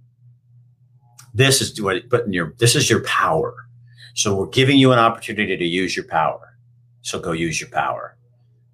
[1.33, 3.67] this is what putting your this is your power.
[4.13, 6.57] So we're giving you an opportunity to use your power.
[7.01, 8.17] So go use your power.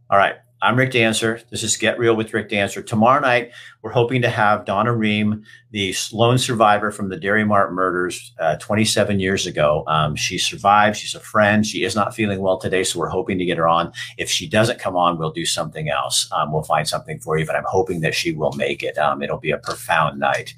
[0.10, 0.36] All right.
[0.60, 1.39] I'm Rick Dancer.
[1.51, 2.82] This is Get Real with Rick Dancer.
[2.82, 3.51] Tomorrow night,
[3.84, 8.55] we're hoping to have Donna Ream, the lone survivor from the Dairy Mart murders uh,
[8.55, 9.84] 27 years ago.
[9.86, 10.97] Um, she survived.
[10.97, 11.64] She's a friend.
[11.64, 13.91] She is not feeling well today, so we're hoping to get her on.
[14.18, 16.28] If she doesn't come on, we'll do something else.
[16.32, 18.97] Um, we'll find something for you, but I'm hoping that she will make it.
[18.97, 20.55] Um, it'll be a profound night.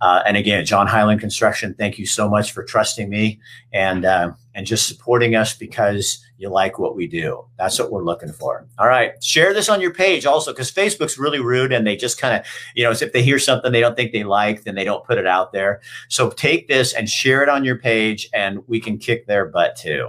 [0.00, 3.38] Uh, and again, John Highland Construction, thank you so much for trusting me
[3.70, 7.44] and uh, and just supporting us because you like what we do.
[7.56, 8.66] That's what we're looking for.
[8.76, 9.22] All right.
[9.22, 12.44] Share this on your page also because Facebook's really rude and they just kind of,
[12.74, 15.18] you know, if they hear something they don't think they like, then they don't put
[15.18, 15.80] it out there.
[16.08, 19.76] So take this and share it on your page and we can kick their butt
[19.76, 20.08] too.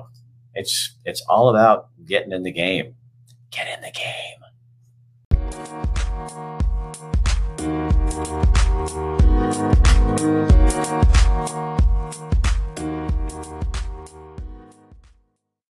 [0.55, 2.95] It's it's all about getting in the game.
[3.51, 4.39] Get in the game.